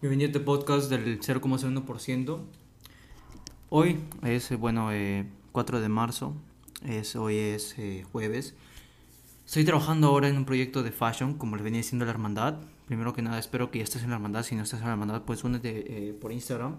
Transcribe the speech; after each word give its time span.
Bienvenido 0.00 0.28
a 0.28 0.30
este 0.30 0.38
podcast 0.38 0.88
del 0.90 1.18
0,1%. 1.18 2.40
Hoy 3.68 3.98
es, 4.22 4.48
eh, 4.52 4.54
bueno, 4.54 4.92
eh, 4.92 5.26
4 5.50 5.80
de 5.80 5.88
marzo, 5.88 6.34
es, 6.86 7.16
hoy 7.16 7.36
es 7.36 7.76
eh, 7.80 8.06
jueves. 8.12 8.54
Estoy 9.44 9.64
trabajando 9.64 10.06
ahora 10.06 10.28
en 10.28 10.36
un 10.36 10.44
proyecto 10.44 10.84
de 10.84 10.92
fashion, 10.92 11.34
como 11.34 11.56
les 11.56 11.64
venía 11.64 11.78
diciendo 11.78 12.04
la 12.04 12.12
hermandad. 12.12 12.60
Primero 12.86 13.12
que 13.12 13.22
nada, 13.22 13.40
espero 13.40 13.72
que 13.72 13.78
ya 13.78 13.84
estés 13.84 14.04
en 14.04 14.10
la 14.10 14.14
hermandad. 14.14 14.44
Si 14.44 14.54
no 14.54 14.62
estás 14.62 14.78
en 14.78 14.86
la 14.86 14.92
hermandad, 14.92 15.22
pues 15.24 15.42
únete 15.42 16.10
eh, 16.10 16.12
por 16.12 16.30
Instagram. 16.30 16.76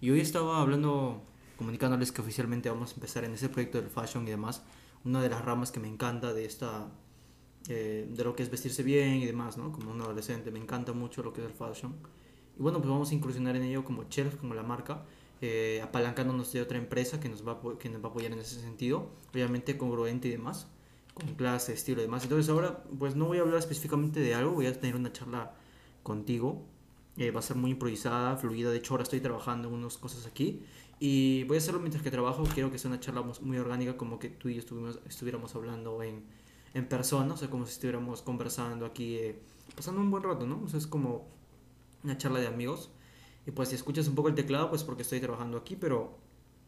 Y 0.00 0.10
hoy 0.10 0.18
estaba 0.18 0.60
hablando, 0.60 1.22
comunicándoles 1.56 2.10
que 2.10 2.20
oficialmente 2.20 2.68
vamos 2.68 2.90
a 2.90 2.94
empezar 2.96 3.22
en 3.22 3.34
ese 3.34 3.48
proyecto 3.48 3.80
del 3.80 3.90
fashion 3.90 4.26
y 4.26 4.30
demás. 4.30 4.64
Una 5.04 5.22
de 5.22 5.28
las 5.28 5.44
ramas 5.44 5.70
que 5.70 5.78
me 5.78 5.86
encanta 5.86 6.34
de 6.34 6.46
esta 6.46 6.88
eh, 7.68 8.08
de 8.10 8.24
lo 8.24 8.34
que 8.34 8.42
es 8.42 8.50
vestirse 8.50 8.82
bien 8.82 9.16
y 9.16 9.26
demás, 9.26 9.56
¿no? 9.56 9.70
Como 9.70 9.92
un 9.92 10.00
adolescente, 10.00 10.50
me 10.50 10.58
encanta 10.58 10.92
mucho 10.92 11.22
lo 11.22 11.32
que 11.32 11.42
es 11.42 11.46
el 11.46 11.52
fashion. 11.52 11.94
Y 12.60 12.62
bueno, 12.62 12.78
pues 12.78 12.90
vamos 12.90 13.10
a 13.10 13.14
incursionar 13.14 13.56
en 13.56 13.62
ello 13.62 13.86
como 13.86 14.04
Chef, 14.10 14.36
como 14.36 14.52
la 14.52 14.62
marca, 14.62 15.02
eh, 15.40 15.80
apalancándonos 15.82 16.52
de 16.52 16.60
otra 16.60 16.76
empresa 16.76 17.18
que 17.18 17.30
nos, 17.30 17.46
va 17.46 17.52
a, 17.52 17.78
que 17.78 17.88
nos 17.88 18.02
va 18.02 18.08
a 18.08 18.10
apoyar 18.10 18.32
en 18.32 18.38
ese 18.38 18.60
sentido, 18.60 19.08
obviamente 19.32 19.78
congruente 19.78 20.28
y 20.28 20.32
demás, 20.32 20.66
con 21.14 21.34
clase, 21.36 21.72
estilo 21.72 22.02
y 22.02 22.04
demás. 22.04 22.22
Entonces 22.24 22.50
ahora, 22.50 22.84
pues 22.98 23.16
no 23.16 23.28
voy 23.28 23.38
a 23.38 23.40
hablar 23.40 23.58
específicamente 23.60 24.20
de 24.20 24.34
algo, 24.34 24.52
voy 24.52 24.66
a 24.66 24.78
tener 24.78 24.94
una 24.94 25.10
charla 25.10 25.54
contigo. 26.02 26.62
Eh, 27.16 27.30
va 27.30 27.40
a 27.40 27.42
ser 27.42 27.56
muy 27.56 27.70
improvisada, 27.70 28.36
fluida. 28.36 28.70
De 28.70 28.76
hecho, 28.76 28.92
ahora 28.92 29.04
estoy 29.04 29.20
trabajando 29.20 29.68
en 29.68 29.74
unas 29.76 29.96
cosas 29.96 30.26
aquí. 30.26 30.62
Y 30.98 31.44
voy 31.44 31.56
a 31.56 31.60
hacerlo 31.60 31.80
mientras 31.80 32.02
que 32.02 32.10
trabajo. 32.10 32.44
Quiero 32.52 32.70
que 32.70 32.76
sea 32.76 32.90
una 32.90 33.00
charla 33.00 33.24
muy 33.40 33.56
orgánica, 33.56 33.96
como 33.96 34.18
que 34.18 34.28
tú 34.28 34.50
y 34.50 34.54
yo 34.56 34.60
estuvimos, 34.60 34.98
estuviéramos 35.08 35.54
hablando 35.54 36.02
en, 36.02 36.24
en 36.74 36.86
persona, 36.86 37.32
o 37.32 37.36
sea, 37.38 37.48
como 37.48 37.64
si 37.64 37.72
estuviéramos 37.72 38.20
conversando 38.20 38.84
aquí, 38.84 39.16
eh, 39.16 39.38
pasando 39.74 40.02
un 40.02 40.10
buen 40.10 40.22
rato, 40.22 40.46
¿no? 40.46 40.60
O 40.62 40.68
sea, 40.68 40.78
es 40.78 40.86
como 40.86 41.39
una 42.04 42.16
charla 42.18 42.40
de 42.40 42.46
amigos. 42.46 42.90
Y 43.46 43.50
pues 43.52 43.70
si 43.70 43.74
escuchas 43.74 44.08
un 44.08 44.14
poco 44.14 44.28
el 44.28 44.34
teclado, 44.34 44.68
pues 44.68 44.84
porque 44.84 45.02
estoy 45.02 45.20
trabajando 45.20 45.58
aquí, 45.58 45.76
pero 45.76 46.18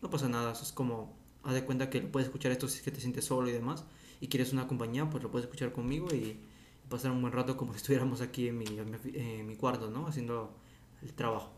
no 0.01 0.11
pasa 0.11 0.29
nada, 0.29 0.53
es 0.53 0.73
como, 0.73 1.17
haz 1.43 1.55
de 1.55 1.65
cuenta 1.65 1.91
que 1.91 2.01
puedes 2.01 2.27
escuchar 2.29 2.53
esto 2.53 2.69
si 2.69 2.79
es 2.79 2.83
que 2.83 2.91
te 2.91 3.01
sientes 3.01 3.25
solo 3.25 3.49
y 3.49 3.53
demás, 3.53 3.85
y 4.21 4.29
quieres 4.29 4.53
una 4.53 4.67
compañía, 4.67 5.09
pues 5.09 5.23
lo 5.23 5.31
puedes 5.31 5.45
escuchar 5.45 5.73
conmigo 5.73 6.09
y, 6.13 6.41
pasar 6.89 7.11
un 7.11 7.23
buen 7.23 7.33
rato 7.33 7.57
como 7.57 7.73
si 7.73 7.79
estuviéramos 7.79 8.21
aquí 8.21 8.49
en 8.49 8.59
mi, 8.59 8.67
en 8.67 9.47
mi, 9.47 9.57
cuarto, 9.57 9.91
¿no? 9.91 10.07
Haciendo 10.07 10.55
el 11.01 11.15
trabajo. 11.15 11.51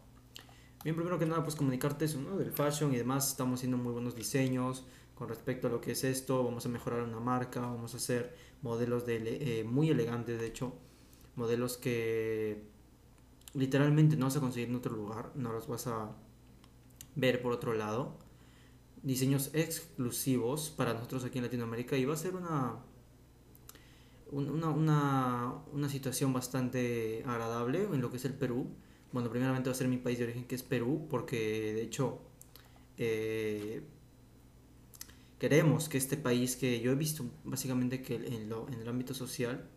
Bien, 0.84 0.94
primero 0.94 1.18
que 1.18 1.26
nada, 1.26 1.42
pues 1.42 1.56
comunicarte 1.56 2.04
eso, 2.04 2.20
¿no? 2.20 2.36
Del 2.36 2.52
fashion 2.52 2.92
y 2.94 2.98
demás, 2.98 3.30
estamos 3.30 3.58
haciendo 3.58 3.76
muy 3.78 3.92
buenos 3.92 4.14
diseños 4.14 4.84
con 5.14 5.28
respecto 5.28 5.68
a 5.68 5.70
lo 5.70 5.80
que 5.80 5.92
es 5.92 6.04
esto, 6.04 6.44
vamos 6.44 6.66
a 6.66 6.68
mejorar 6.68 7.02
una 7.02 7.20
marca, 7.20 7.60
vamos 7.60 7.94
a 7.94 7.96
hacer 7.96 8.36
modelos 8.62 9.06
de, 9.06 9.60
eh, 9.60 9.64
muy 9.64 9.90
elegantes, 9.90 10.40
de 10.40 10.46
hecho, 10.46 10.74
modelos 11.36 11.76
que 11.76 12.64
literalmente 13.54 14.16
no 14.16 14.26
vas 14.26 14.36
a 14.36 14.40
conseguir 14.40 14.68
en 14.68 14.76
otro 14.76 14.94
lugar, 14.94 15.32
no 15.34 15.52
los 15.52 15.66
vas 15.66 15.86
a 15.86 16.12
ver 17.14 17.40
por 17.40 17.52
otro 17.52 17.72
lado. 17.72 18.18
Diseños 19.02 19.50
exclusivos 19.52 20.70
para 20.70 20.94
nosotros 20.94 21.24
aquí 21.24 21.38
en 21.38 21.44
Latinoamérica 21.44 21.96
y 21.96 22.04
va 22.04 22.14
a 22.14 22.16
ser 22.16 22.34
una, 22.34 22.76
una, 24.32 25.54
una, 25.72 25.88
situación 25.88 26.32
bastante 26.32 27.22
agradable 27.26 27.82
en 27.84 28.00
lo 28.00 28.10
que 28.10 28.16
es 28.16 28.24
el 28.24 28.34
Perú. 28.34 28.68
Bueno, 29.12 29.30
primeramente 29.30 29.68
va 29.68 29.74
a 29.74 29.76
ser 29.76 29.88
mi 29.88 29.98
país 29.98 30.18
de 30.18 30.24
origen 30.24 30.44
que 30.46 30.54
es 30.54 30.62
Perú, 30.62 31.06
porque 31.08 31.74
de 31.74 31.82
hecho 31.82 32.22
eh, 32.96 33.82
queremos 35.38 35.88
que 35.88 35.98
este 35.98 36.16
país 36.16 36.56
que 36.56 36.80
yo 36.80 36.90
he 36.90 36.96
visto 36.96 37.24
básicamente 37.44 38.02
que 38.02 38.16
en, 38.16 38.48
lo, 38.48 38.66
en 38.68 38.80
el 38.80 38.88
ámbito 38.88 39.14
social 39.14 39.68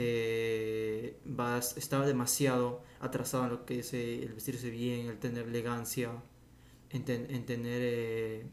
eh, 0.00 1.18
estaba 1.76 2.06
demasiado 2.06 2.84
atrasado 3.00 3.44
en 3.44 3.50
lo 3.50 3.64
que 3.64 3.80
es 3.80 3.92
eh, 3.94 4.22
el 4.22 4.32
vestirse 4.32 4.70
bien, 4.70 5.06
el 5.06 5.18
tener 5.18 5.48
elegancia, 5.48 6.12
en, 6.90 7.04
tener, 7.04 7.80
eh, 7.82 8.46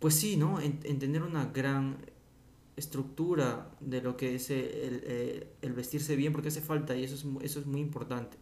pues 0.00 0.14
sí, 0.14 0.36
¿no? 0.36 0.60
En, 0.60 0.80
tener 0.80 1.22
una 1.22 1.46
gran 1.46 1.98
estructura 2.74 3.70
de 3.78 4.02
lo 4.02 4.16
que 4.16 4.34
es 4.34 4.50
el, 4.50 5.46
el, 5.62 5.72
vestirse 5.74 6.16
bien, 6.16 6.32
porque 6.32 6.48
hace 6.48 6.60
falta 6.60 6.96
y 6.96 7.04
eso 7.04 7.14
es, 7.14 7.44
eso 7.44 7.60
es 7.60 7.66
muy 7.66 7.80
importante. 7.80 8.36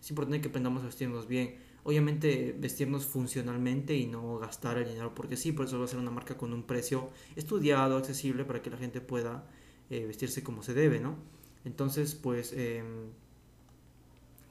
Es 0.00 0.08
importante 0.10 0.40
que 0.40 0.48
aprendamos 0.48 0.84
a 0.84 0.86
vestirnos 0.86 1.26
bien. 1.26 1.56
Obviamente 1.82 2.54
vestirnos 2.56 3.04
funcionalmente 3.04 3.96
y 3.96 4.06
no 4.06 4.38
gastar 4.38 4.78
el 4.78 4.86
dinero 4.88 5.12
porque 5.12 5.36
sí, 5.36 5.50
por 5.50 5.66
eso 5.66 5.78
va 5.78 5.86
a 5.86 5.88
ser 5.88 5.98
una 5.98 6.12
marca 6.12 6.36
con 6.36 6.52
un 6.52 6.62
precio 6.62 7.10
estudiado, 7.34 7.96
accesible 7.96 8.44
para 8.44 8.62
que 8.62 8.70
la 8.70 8.76
gente 8.76 9.00
pueda 9.00 9.44
eh, 9.90 10.04
vestirse 10.06 10.42
como 10.42 10.62
se 10.62 10.74
debe, 10.74 11.00
¿no? 11.00 11.16
Entonces, 11.64 12.14
pues 12.14 12.52
em, 12.52 13.10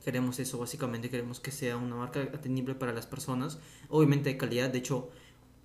queremos 0.03 0.39
eso, 0.39 0.57
básicamente 0.57 1.09
queremos 1.09 1.39
que 1.39 1.51
sea 1.51 1.77
una 1.77 1.95
marca 1.95 2.21
atendible 2.21 2.75
para 2.75 2.93
las 2.93 3.05
personas, 3.05 3.59
obviamente 3.89 4.29
de 4.29 4.37
calidad, 4.37 4.69
de 4.69 4.77
hecho, 4.77 5.09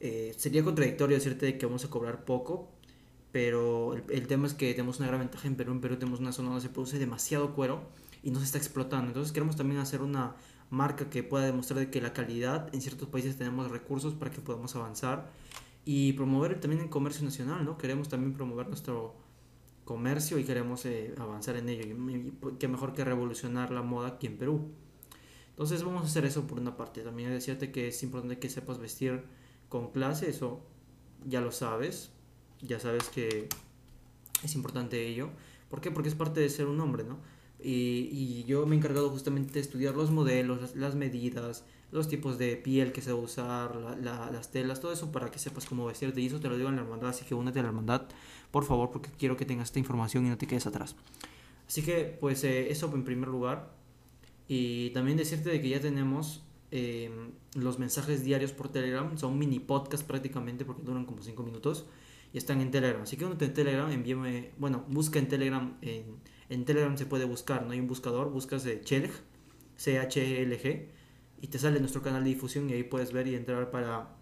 eh, 0.01 0.35
sería 0.37 0.65
contradictorio 0.65 1.17
decirte 1.17 1.59
que 1.59 1.67
vamos 1.67 1.85
a 1.85 1.91
cobrar 1.91 2.25
poco, 2.25 2.69
pero 3.31 3.95
el, 3.95 4.27
tema 4.27 4.47
es 4.47 4.55
que 4.55 4.73
tenemos 4.73 4.99
una 4.99 5.09
gran 5.09 5.21
ventaja 5.21 5.47
en 5.47 5.55
Perú, 5.55 5.73
en 5.73 5.81
Perú 5.81 5.97
tenemos 5.97 6.21
una 6.21 6.33
zona 6.33 6.49
donde 6.49 6.63
se 6.63 6.69
produce 6.71 6.99
demasiado 6.99 7.55
cuero 7.55 7.85
y 8.23 8.31
no 8.31 8.41
se 8.41 8.47
está 8.47 8.59
explotando, 8.59 9.07
entonces 9.07 9.33
queremos 9.33 9.57
también 9.57 9.81
hacer 9.81 10.03
una 10.03 10.35
marca 10.71 11.09
que 11.09 11.23
pueda 11.23 11.47
demostrar 11.47 11.89
que 11.91 12.01
la 12.01 12.13
calidad, 12.13 12.75
en 12.75 12.81
ciertos 12.81 13.09
países 13.09 13.37
tenemos 13.39 13.71
recursos 13.71 14.15
para 14.15 14.31
que 14.31 14.41
podamos 14.41 14.75
avanzar 14.75 15.31
y 15.85 16.15
promover 16.15 16.61
también 16.61 16.83
el 16.83 16.89
comercio 16.89 17.25
nacional, 17.25 17.65
¿no? 17.65 17.79
Queremos 17.79 18.09
también 18.09 18.35
promover 18.35 18.69
nuestro 18.69 19.15
comercio 19.85 20.39
y 20.39 20.45
queremos 20.45 20.85
eh, 20.87 21.15
avanzar 21.19 21.57
en 21.57 21.69
ello. 21.69 21.85
Y, 21.85 22.33
qué 22.59 22.69
mejor 22.69 22.93
que 22.95 23.05
revolucionar 23.05 23.71
la 23.71 23.83
moda 23.83 24.09
aquí 24.09 24.27
en 24.27 24.39
Perú. 24.39 24.71
Entonces 25.51 25.83
vamos 25.85 26.03
a 26.03 26.07
hacer 26.07 26.25
eso 26.25 26.47
por 26.47 26.59
una 26.59 26.77
parte. 26.77 27.03
También 27.03 27.31
decirte 27.31 27.73
que 27.73 27.89
es 27.89 28.03
importante 28.03 28.39
que 28.39 28.49
sepas 28.49 28.79
vestir 28.79 29.25
con 29.69 29.91
clase, 29.91 30.31
eso 30.31 30.61
ya 31.27 31.41
lo 31.41 31.53
sabes. 31.53 32.11
Ya 32.61 32.79
sabes 32.79 33.09
que 33.09 33.49
es 34.43 34.55
importante 34.55 35.07
ello. 35.07 35.31
¿Por 35.69 35.81
qué? 35.81 35.91
Porque 35.91 36.09
es 36.09 36.15
parte 36.15 36.41
de 36.41 36.49
ser 36.49 36.67
un 36.67 36.81
hombre, 36.81 37.05
¿no? 37.05 37.19
Y, 37.63 38.09
y 38.11 38.45
yo 38.45 38.67
me 38.67 38.75
he 38.75 38.79
encargado 38.79 39.11
justamente 39.11 39.55
de 39.55 39.61
estudiar 39.61 39.95
los 39.95 40.11
modelos, 40.11 40.75
las, 40.75 40.95
medidas, 40.95 41.65
los 41.91 42.09
tipos 42.09 42.39
de 42.39 42.57
piel 42.57 42.93
que 42.93 43.03
se 43.03 43.13
va 43.13 43.19
a 43.19 43.23
usar, 43.23 43.99
las 44.01 44.51
telas, 44.51 44.81
todo 44.81 44.93
eso 44.93 45.13
para 45.13 45.31
que 45.31 45.39
sepas 45.39 45.67
cómo 45.67 45.87
vestirte. 45.87 46.21
Y 46.21 46.27
eso 46.27 46.41
te 46.41 46.49
lo 46.49 46.57
digo 46.57 46.69
en 46.69 46.77
la 46.77 46.83
hermandad, 46.83 47.11
así 47.11 47.25
que 47.25 47.35
únete 47.35 47.61
a 47.61 47.63
la 47.63 47.69
hermandad 47.69 48.09
por 48.53 48.65
favor, 48.65 48.91
porque 48.93 49.11
quiero 49.19 49.37
que 49.37 49.47
tengas 49.47 49.69
esta 49.69 49.81
información 49.81 50.27
y 50.27 50.29
no 50.29 50.39
te 50.39 50.47
quedes 50.47 50.67
atrás. 50.67 50.95
Así 51.67 51.83
que, 51.83 52.17
pues 52.21 52.45
eh, 52.45 52.71
eso 52.71 52.93
en 52.95 53.03
primer 53.03 53.29
lugar. 53.29 53.75
Y 54.47 54.91
también 54.91 55.17
decirte 55.17 55.49
de 55.49 55.61
que 55.61 55.71
ya 55.71 55.81
tenemos 55.81 56.45
em, 56.71 57.33
los 57.55 57.79
mensajes 57.79 58.23
diarios 58.23 58.53
por 58.53 58.69
Telegram. 58.69 59.17
Son 59.17 59.39
mini 59.39 59.59
podcast 59.59 60.07
prácticamente 60.07 60.67
porque 60.67 60.83
duran 60.83 61.07
como 61.07 61.23
5 61.23 61.43
minutos. 61.43 61.87
Y 62.35 62.39
están 62.39 62.61
en 62.61 62.71
Telegram. 62.71 63.03
Así 63.03 63.17
que 63.17 63.25
únete 63.25 63.47
en 63.47 63.55
Telegram, 63.55 63.91
envíame, 63.91 64.51
bueno, 64.59 64.85
busca 64.89 65.19
en 65.19 65.29
Telegram. 65.29 65.79
En 66.53 66.65
Telegram 66.65 66.97
se 66.99 67.07
puede 67.07 67.25
buscar, 67.25 67.65
no 67.65 67.73
hay 67.73 67.81
un 67.81 67.89
buscador. 67.89 68.31
Buscas 68.31 68.63
de 68.63 68.83
Chelg, 68.83 69.11
C-H-E-L-G. 69.77 70.89
Y 71.41 71.47
te 71.49 71.59
sale 71.59 71.81
nuestro 71.81 72.03
canal 72.03 72.23
de 72.23 72.31
difusión 72.31 72.71
y 72.71 72.75
ahí 72.75 72.83
puedes 72.83 73.13
ver 73.13 73.27
y 73.27 73.35
entrar 73.35 73.71
para 73.71 74.15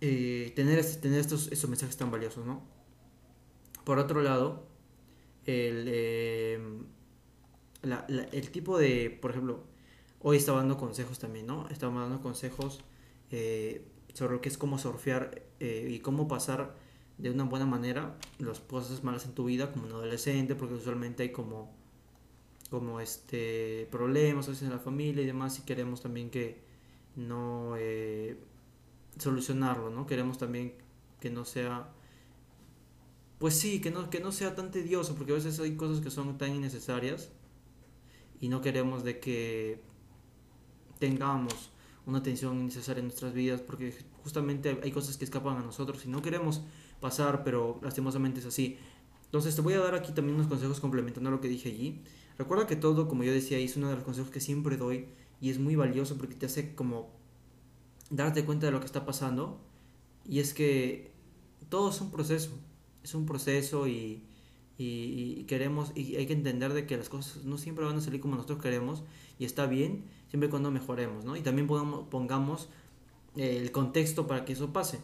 eh, 0.00 0.52
tener, 0.54 0.84
tener 1.00 1.20
estos, 1.20 1.50
estos 1.52 1.68
mensajes 1.68 1.96
tan 1.96 2.10
valiosos, 2.10 2.46
¿no? 2.46 2.62
Por 3.84 3.98
otro 3.98 4.22
lado, 4.22 4.68
el, 5.44 5.84
eh, 5.88 6.58
el 8.32 8.50
tipo 8.50 8.78
de, 8.78 9.10
por 9.20 9.32
ejemplo, 9.32 9.64
hoy 10.20 10.36
estaba 10.36 10.58
dando 10.58 10.76
consejos 10.76 11.18
también, 11.18 11.46
¿no? 11.46 11.68
Estaba 11.68 12.00
dando 12.00 12.20
consejos 12.20 12.84
eh, 13.30 13.86
sobre 14.14 14.34
lo 14.34 14.40
que 14.40 14.48
es 14.48 14.58
cómo 14.58 14.78
surfear 14.78 15.42
eh, 15.60 15.88
y 15.90 15.98
cómo 16.00 16.28
pasar 16.28 16.74
de 17.18 17.30
una 17.30 17.44
buena 17.44 17.66
manera 17.66 18.16
las 18.38 18.60
cosas 18.60 19.04
malas 19.04 19.26
en 19.26 19.34
tu 19.34 19.44
vida 19.44 19.72
como 19.72 19.86
un 19.86 19.92
adolescente, 19.92 20.54
porque 20.54 20.74
usualmente 20.74 21.24
hay 21.24 21.32
como, 21.32 21.74
como 22.70 23.00
este, 23.00 23.88
problemas 23.90 24.46
a 24.46 24.50
veces 24.50 24.64
en 24.64 24.70
la 24.70 24.78
familia 24.78 25.22
y 25.22 25.26
demás, 25.26 25.58
y 25.58 25.62
queremos 25.62 26.00
también 26.00 26.30
que 26.30 26.62
no 27.16 27.74
solucionarlo, 29.18 29.90
¿no? 29.90 30.06
Queremos 30.06 30.38
también 30.38 30.74
que 31.20 31.30
no 31.30 31.44
sea 31.44 31.92
pues 33.38 33.54
sí, 33.54 33.80
que 33.80 33.90
no, 33.90 34.10
que 34.10 34.20
no 34.20 34.32
sea 34.32 34.54
tan 34.54 34.70
tedioso, 34.70 35.14
porque 35.14 35.32
a 35.32 35.36
veces 35.36 35.58
hay 35.60 35.76
cosas 35.76 36.02
que 36.02 36.10
son 36.10 36.36
tan 36.38 36.54
innecesarias 36.54 37.30
y 38.40 38.48
no 38.48 38.60
queremos 38.60 39.04
de 39.04 39.20
que 39.20 39.80
tengamos 40.98 41.70
una 42.04 42.22
tensión 42.22 42.58
innecesaria 42.58 43.00
en 43.00 43.06
nuestras 43.06 43.32
vidas, 43.32 43.60
porque 43.60 43.96
justamente 44.24 44.80
hay 44.82 44.90
cosas 44.90 45.16
que 45.16 45.24
escapan 45.24 45.58
a 45.58 45.60
nosotros 45.60 46.04
y 46.04 46.08
no 46.08 46.20
queremos 46.20 46.62
pasar, 47.00 47.44
pero 47.44 47.80
lastimosamente 47.82 48.40
es 48.40 48.46
así. 48.46 48.78
Entonces 49.24 49.54
te 49.54 49.60
voy 49.60 49.74
a 49.74 49.78
dar 49.78 49.94
aquí 49.94 50.12
también 50.12 50.36
unos 50.36 50.48
consejos 50.48 50.80
complementando 50.80 51.30
lo 51.30 51.40
que 51.40 51.48
dije 51.48 51.68
allí. 51.68 52.02
Recuerda 52.38 52.66
que 52.66 52.76
todo, 52.76 53.08
como 53.08 53.24
yo 53.24 53.32
decía, 53.32 53.58
es 53.58 53.76
uno 53.76 53.88
de 53.88 53.96
los 53.96 54.04
consejos 54.04 54.30
que 54.30 54.40
siempre 54.40 54.76
doy 54.76 55.06
y 55.40 55.50
es 55.50 55.58
muy 55.58 55.76
valioso 55.76 56.16
porque 56.16 56.34
te 56.34 56.46
hace 56.46 56.74
como 56.74 57.10
darte 58.10 58.44
cuenta 58.44 58.66
de 58.66 58.72
lo 58.72 58.80
que 58.80 58.86
está 58.86 59.04
pasando 59.04 59.60
y 60.24 60.40
es 60.40 60.54
que 60.54 61.12
todo 61.68 61.90
es 61.90 62.00
un 62.00 62.10
proceso 62.10 62.50
es 63.02 63.14
un 63.14 63.26
proceso 63.26 63.88
y, 63.88 64.22
y, 64.76 65.44
queremos 65.44 65.92
y 65.94 66.16
hay 66.16 66.26
que 66.26 66.32
entender 66.32 66.72
de 66.72 66.86
que 66.86 66.96
las 66.96 67.08
cosas 67.08 67.44
no 67.44 67.58
siempre 67.58 67.84
van 67.84 67.96
a 67.96 68.00
salir 68.00 68.20
como 68.20 68.36
nosotros 68.36 68.60
queremos 68.60 69.02
y 69.38 69.44
está 69.44 69.66
bien 69.66 70.04
siempre 70.28 70.50
cuando 70.50 70.70
mejoremos, 70.70 71.24
¿no? 71.24 71.36
Y 71.36 71.40
también 71.40 71.66
pongamos 71.66 72.68
eh, 73.36 73.58
el 73.62 73.72
contexto 73.72 74.26
para 74.26 74.44
que 74.44 74.52
eso 74.52 74.72
pase. 74.72 74.98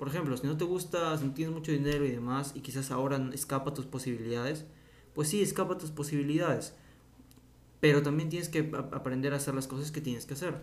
Por 0.00 0.08
ejemplo, 0.08 0.34
si 0.34 0.46
no 0.46 0.56
te 0.56 0.64
gusta, 0.64 1.14
no 1.16 1.34
tienes 1.34 1.54
mucho 1.54 1.72
dinero 1.72 2.06
y 2.06 2.10
demás 2.10 2.52
y 2.54 2.62
quizás 2.62 2.90
ahora 2.90 3.20
escapa 3.34 3.74
tus 3.74 3.84
posibilidades, 3.84 4.64
pues 5.12 5.28
sí, 5.28 5.42
escapa 5.42 5.76
tus 5.76 5.90
posibilidades. 5.90 6.74
Pero 7.80 8.02
también 8.02 8.30
tienes 8.30 8.48
que 8.48 8.72
aprender 8.92 9.34
a 9.34 9.36
hacer 9.36 9.52
las 9.52 9.68
cosas 9.68 9.90
que 9.90 10.00
tienes 10.00 10.24
que 10.24 10.32
hacer. 10.32 10.54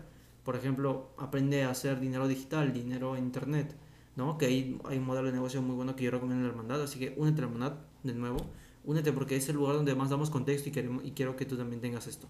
Por 0.42 0.56
ejemplo, 0.56 1.12
aprende 1.18 1.62
a 1.62 1.70
hacer 1.70 2.00
dinero 2.00 2.26
digital, 2.26 2.72
dinero 2.72 3.14
en 3.14 3.26
internet, 3.26 3.76
¿no? 4.16 4.38
Que 4.38 4.46
hay, 4.46 4.80
hay 4.86 4.98
un 4.98 5.06
modelo 5.06 5.28
de 5.28 5.34
negocio 5.34 5.62
muy 5.62 5.76
bueno 5.76 5.94
que 5.94 6.02
yo 6.02 6.10
recomiendo 6.10 6.40
en 6.40 6.48
la 6.48 6.50
hermandad, 6.50 6.82
así 6.82 6.98
que 6.98 7.14
únete 7.16 7.38
a 7.38 7.42
la 7.42 7.52
hermandad 7.52 7.78
de 8.02 8.14
nuevo, 8.14 8.38
únete 8.82 9.12
porque 9.12 9.36
es 9.36 9.48
el 9.48 9.54
lugar 9.54 9.76
donde 9.76 9.94
más 9.94 10.10
damos 10.10 10.30
contexto 10.30 10.68
y, 10.68 10.72
queremos, 10.72 11.04
y 11.04 11.12
quiero 11.12 11.36
que 11.36 11.46
tú 11.46 11.56
también 11.56 11.80
tengas 11.80 12.08
esto. 12.08 12.26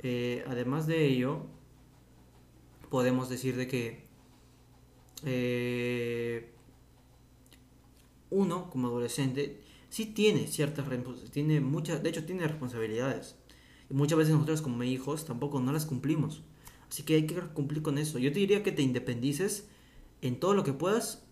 Eh, 0.00 0.44
además 0.46 0.86
de 0.86 1.06
ello, 1.06 1.46
podemos 2.90 3.30
decir 3.30 3.56
de 3.56 3.68
que 3.68 4.04
eh, 5.24 6.50
uno 8.30 8.70
como 8.70 8.88
adolescente 8.88 9.62
sí 9.88 10.06
tiene 10.06 10.48
ciertas 10.48 10.86
tiene 11.30 11.60
muchas, 11.60 12.02
de 12.02 12.08
hecho 12.08 12.24
tiene 12.24 12.46
responsabilidades. 12.48 13.36
Y 13.88 13.94
muchas 13.94 14.18
veces 14.18 14.34
nosotros 14.34 14.60
como 14.60 14.82
hijos 14.82 15.24
tampoco 15.24 15.60
no 15.60 15.72
las 15.72 15.86
cumplimos. 15.86 16.42
Así 16.88 17.04
que 17.04 17.14
hay 17.14 17.26
que 17.26 17.36
cumplir 17.54 17.82
con 17.82 17.98
eso. 17.98 18.18
Yo 18.18 18.32
te 18.32 18.40
diría 18.40 18.62
que 18.62 18.72
te 18.72 18.82
independices 18.82 19.68
en 20.20 20.40
todo 20.40 20.54
lo 20.54 20.64
que 20.64 20.72
puedas, 20.72 21.24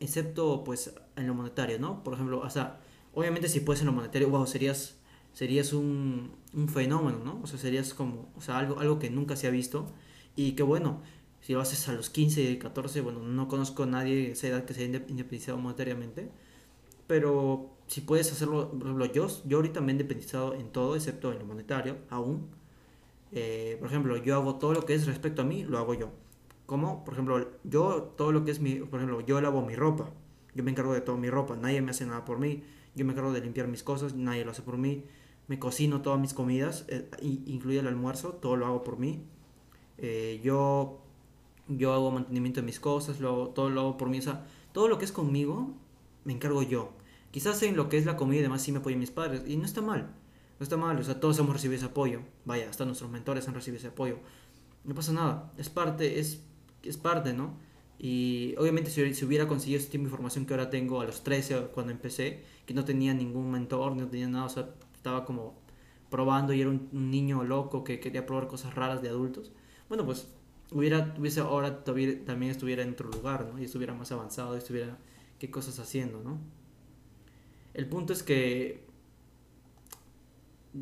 excepto 0.00 0.64
pues 0.64 0.94
en 1.16 1.26
lo 1.26 1.34
monetario, 1.34 1.78
¿no? 1.78 2.02
Por 2.02 2.14
ejemplo, 2.14 2.40
o 2.40 2.50
sea, 2.50 2.80
obviamente 3.14 3.48
si 3.48 3.60
puedes 3.60 3.80
en 3.80 3.86
lo 3.86 3.92
monetario, 3.92 4.30
wow, 4.30 4.46
serías, 4.46 4.96
serías 5.32 5.72
un, 5.72 6.32
un 6.54 6.68
fenómeno, 6.68 7.20
¿no? 7.24 7.40
O 7.42 7.46
sea, 7.46 7.58
serías 7.58 7.94
como, 7.94 8.32
o 8.36 8.40
sea, 8.40 8.58
algo, 8.58 8.80
algo 8.80 8.98
que 8.98 9.10
nunca 9.10 9.36
se 9.36 9.46
ha 9.46 9.50
visto 9.50 9.86
y 10.34 10.52
que 10.52 10.62
bueno, 10.62 11.02
si 11.42 11.52
lo 11.52 11.60
haces 11.60 11.88
a 11.88 11.92
los 11.92 12.08
15, 12.08 12.58
14, 12.58 13.00
bueno, 13.00 13.20
no 13.20 13.48
conozco 13.48 13.82
a 13.82 13.86
nadie 13.86 14.14
de 14.14 14.30
esa 14.30 14.46
edad 14.48 14.64
que 14.64 14.74
se 14.74 14.84
haya 14.84 15.02
independizado 15.08 15.58
monetariamente, 15.58 16.30
pero 17.08 17.72
si 17.88 18.00
puedes 18.00 18.30
hacerlo, 18.32 18.70
por 18.70 18.82
ejemplo, 18.82 19.06
yo, 19.06 19.26
yo 19.44 19.58
ahorita 19.58 19.80
me 19.80 19.92
he 19.92 19.94
independizado 19.94 20.54
en 20.54 20.70
todo, 20.70 20.94
excepto 20.96 21.32
en 21.32 21.40
lo 21.40 21.44
monetario, 21.44 21.98
aún. 22.08 22.48
Eh, 23.32 23.76
por 23.80 23.88
ejemplo, 23.88 24.16
yo 24.16 24.36
hago 24.36 24.56
todo 24.56 24.72
lo 24.72 24.86
que 24.86 24.94
es 24.94 25.06
respecto 25.06 25.42
a 25.42 25.44
mí, 25.44 25.64
lo 25.64 25.78
hago 25.78 25.94
yo. 25.94 26.10
Como, 26.64 27.04
por 27.04 27.14
ejemplo, 27.14 27.50
yo 27.64 28.14
todo 28.16 28.30
lo 28.32 28.44
que 28.44 28.52
es 28.52 28.60
mi, 28.60 28.76
por 28.76 29.00
ejemplo, 29.00 29.20
yo 29.20 29.40
lavo 29.40 29.62
mi 29.66 29.74
ropa, 29.74 30.10
yo 30.54 30.62
me 30.62 30.70
encargo 30.70 30.94
de 30.94 31.00
toda 31.00 31.18
mi 31.18 31.28
ropa, 31.28 31.56
nadie 31.56 31.82
me 31.82 31.90
hace 31.90 32.06
nada 32.06 32.24
por 32.24 32.38
mí, 32.38 32.62
yo 32.94 33.04
me 33.04 33.12
encargo 33.12 33.32
de 33.32 33.40
limpiar 33.40 33.68
mis 33.68 33.82
cosas, 33.82 34.14
nadie 34.14 34.44
lo 34.44 34.52
hace 34.52 34.62
por 34.62 34.78
mí, 34.78 35.04
me 35.48 35.58
cocino 35.58 36.02
todas 36.02 36.20
mis 36.20 36.34
comidas, 36.34 36.84
eh, 36.88 37.10
incluido 37.20 37.80
el 37.80 37.88
almuerzo, 37.88 38.34
todo 38.34 38.56
lo 38.56 38.66
hago 38.66 38.84
por 38.84 38.98
mí. 38.98 39.24
Eh, 39.98 40.40
yo 40.42 41.02
yo 41.68 41.92
hago 41.92 42.10
mantenimiento 42.10 42.60
de 42.60 42.66
mis 42.66 42.80
cosas, 42.80 43.18
todo 43.18 43.70
lo 43.70 43.80
hago 43.80 43.96
por 43.96 44.08
mí, 44.08 44.18
o 44.18 44.22
sea, 44.22 44.46
todo 44.72 44.88
lo 44.88 44.98
que 44.98 45.04
es 45.04 45.12
conmigo 45.12 45.74
me 46.24 46.32
encargo 46.32 46.62
yo. 46.62 46.92
Quizás 47.30 47.62
en 47.62 47.76
lo 47.76 47.88
que 47.88 47.98
es 47.98 48.06
la 48.06 48.16
comida 48.16 48.40
y 48.40 48.42
demás 48.42 48.62
sí 48.62 48.72
me 48.72 48.78
apoyan 48.78 48.98
mis 48.98 49.10
padres, 49.10 49.42
y 49.46 49.56
no 49.56 49.64
está 49.64 49.80
mal, 49.80 50.14
no 50.58 50.64
está 50.64 50.76
mal, 50.76 50.98
o 50.98 51.02
sea, 51.02 51.18
todos 51.20 51.38
hemos 51.38 51.52
recibido 51.52 51.76
ese 51.76 51.86
apoyo, 51.86 52.20
vaya, 52.44 52.68
hasta 52.68 52.84
nuestros 52.84 53.10
mentores 53.10 53.48
han 53.48 53.54
recibido 53.54 53.78
ese 53.78 53.88
apoyo, 53.88 54.18
no 54.84 54.94
pasa 54.94 55.12
nada, 55.12 55.52
es 55.56 55.68
parte, 55.70 56.18
es, 56.20 56.42
es 56.82 56.96
parte, 56.96 57.32
¿no? 57.32 57.56
Y 57.98 58.54
obviamente 58.58 58.90
si, 58.90 59.14
si 59.14 59.24
hubiera 59.24 59.46
conseguido 59.46 59.78
ese 59.80 59.88
tipo 59.88 60.02
de 60.02 60.08
información 60.08 60.44
que 60.44 60.54
ahora 60.54 60.70
tengo 60.70 61.00
a 61.00 61.04
los 61.04 61.22
13 61.22 61.68
cuando 61.72 61.92
empecé, 61.92 62.42
que 62.66 62.74
no 62.74 62.84
tenía 62.84 63.14
ningún 63.14 63.50
mentor, 63.50 63.96
no 63.96 64.08
tenía 64.08 64.28
nada, 64.28 64.46
o 64.46 64.48
sea, 64.48 64.70
estaba 64.94 65.24
como 65.24 65.54
probando 66.10 66.52
y 66.52 66.60
era 66.60 66.68
un 66.68 66.88
niño 66.92 67.44
loco 67.44 67.84
que 67.84 68.00
quería 68.00 68.26
probar 68.26 68.48
cosas 68.48 68.74
raras 68.74 69.02
de 69.02 69.08
adultos, 69.08 69.52
bueno, 69.88 70.04
pues 70.04 70.28
hubiera, 70.72 71.14
hubiese 71.18 71.40
ahora 71.40 71.84
también 71.84 72.50
estuviera 72.50 72.82
en 72.82 72.92
otro 72.92 73.08
lugar, 73.10 73.46
¿no? 73.52 73.58
Y 73.60 73.64
estuviera 73.64 73.94
más 73.94 74.12
avanzado, 74.12 74.54
y 74.54 74.58
estuviera 74.58 74.98
qué 75.38 75.50
cosas 75.50 75.78
haciendo, 75.78 76.22
¿no? 76.22 76.40
El 77.74 77.88
punto 77.88 78.12
es 78.12 78.22
que 78.22 78.86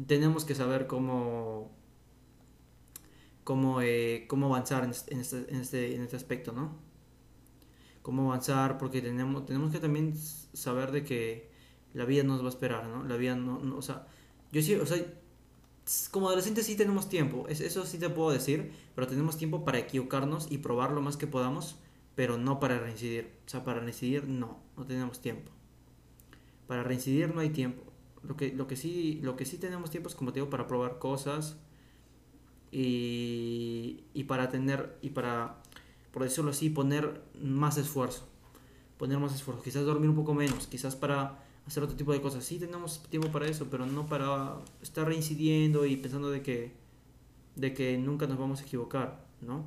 tenemos 0.06 0.44
que 0.44 0.54
saber 0.54 0.86
cómo 0.86 1.70
cómo, 3.50 3.80
eh, 3.82 4.26
cómo 4.28 4.46
avanzar 4.46 4.84
en 4.84 4.90
este, 4.90 5.12
en, 5.14 5.60
este, 5.60 5.96
en 5.96 6.02
este 6.02 6.14
aspecto, 6.14 6.52
¿no? 6.52 6.78
Cómo 8.02 8.30
avanzar, 8.30 8.78
porque 8.78 9.02
tenemos, 9.02 9.44
tenemos 9.44 9.72
que 9.72 9.80
también 9.80 10.16
saber 10.16 10.92
de 10.92 11.02
que 11.02 11.50
la 11.92 12.04
vida 12.04 12.22
nos 12.22 12.42
va 12.42 12.46
a 12.46 12.50
esperar, 12.50 12.86
¿no? 12.86 13.02
La 13.02 13.16
vida 13.16 13.34
no, 13.34 13.58
no 13.58 13.76
o 13.76 13.82
sea, 13.82 14.06
yo 14.52 14.62
sí, 14.62 14.74
o 14.76 14.86
sea, 14.86 15.04
como 16.10 16.28
adolescentes 16.28 16.66
sí 16.66 16.76
tenemos 16.76 17.08
tiempo, 17.08 17.46
eso 17.48 17.84
sí 17.84 17.98
te 17.98 18.08
puedo 18.08 18.30
decir, 18.30 18.72
pero 18.94 19.06
tenemos 19.06 19.36
tiempo 19.36 19.64
para 19.64 19.78
equivocarnos 19.78 20.46
y 20.50 20.58
probar 20.58 20.92
lo 20.92 21.00
más 21.00 21.16
que 21.16 21.26
podamos, 21.26 21.76
pero 22.14 22.38
no 22.38 22.60
para 22.60 22.78
reincidir. 22.78 23.32
O 23.46 23.48
sea, 23.48 23.64
para 23.64 23.80
reincidir 23.80 24.28
no, 24.28 24.58
no 24.76 24.84
tenemos 24.84 25.20
tiempo. 25.20 25.50
Para 26.66 26.82
reincidir 26.82 27.34
no 27.34 27.40
hay 27.40 27.50
tiempo. 27.50 27.82
Lo 28.22 28.36
que, 28.36 28.52
lo 28.52 28.66
que, 28.66 28.76
sí, 28.76 29.18
lo 29.22 29.36
que 29.36 29.46
sí 29.46 29.58
tenemos 29.58 29.90
tiempo 29.90 30.08
es, 30.08 30.14
como 30.14 30.32
te 30.32 30.40
digo, 30.40 30.50
para 30.50 30.66
probar 30.66 30.98
cosas 30.98 31.56
y, 32.70 34.04
y 34.14 34.24
para 34.24 34.50
tener, 34.50 34.98
y 35.02 35.10
para, 35.10 35.62
por 36.12 36.22
decirlo 36.22 36.50
así, 36.50 36.70
poner 36.70 37.22
más 37.40 37.78
esfuerzo. 37.78 38.28
Poner 38.98 39.18
más 39.18 39.34
esfuerzo. 39.34 39.62
Quizás 39.62 39.84
dormir 39.84 40.10
un 40.10 40.16
poco 40.16 40.34
menos, 40.34 40.66
quizás 40.66 40.94
para 40.94 41.42
hacer 41.66 41.82
otro 41.82 41.96
tipo 41.96 42.12
de 42.12 42.20
cosas. 42.20 42.44
Sí 42.44 42.58
tenemos 42.58 43.02
tiempo 43.04 43.28
para 43.28 43.46
eso, 43.46 43.68
pero 43.70 43.86
no 43.86 44.06
para 44.06 44.56
estar 44.82 45.06
reincidiendo 45.06 45.86
y 45.86 45.96
pensando 45.96 46.30
de 46.30 46.42
que, 46.42 46.72
de 47.56 47.74
que 47.74 47.98
nunca 47.98 48.26
nos 48.26 48.38
vamos 48.38 48.60
a 48.60 48.64
equivocar, 48.64 49.24
¿no? 49.40 49.64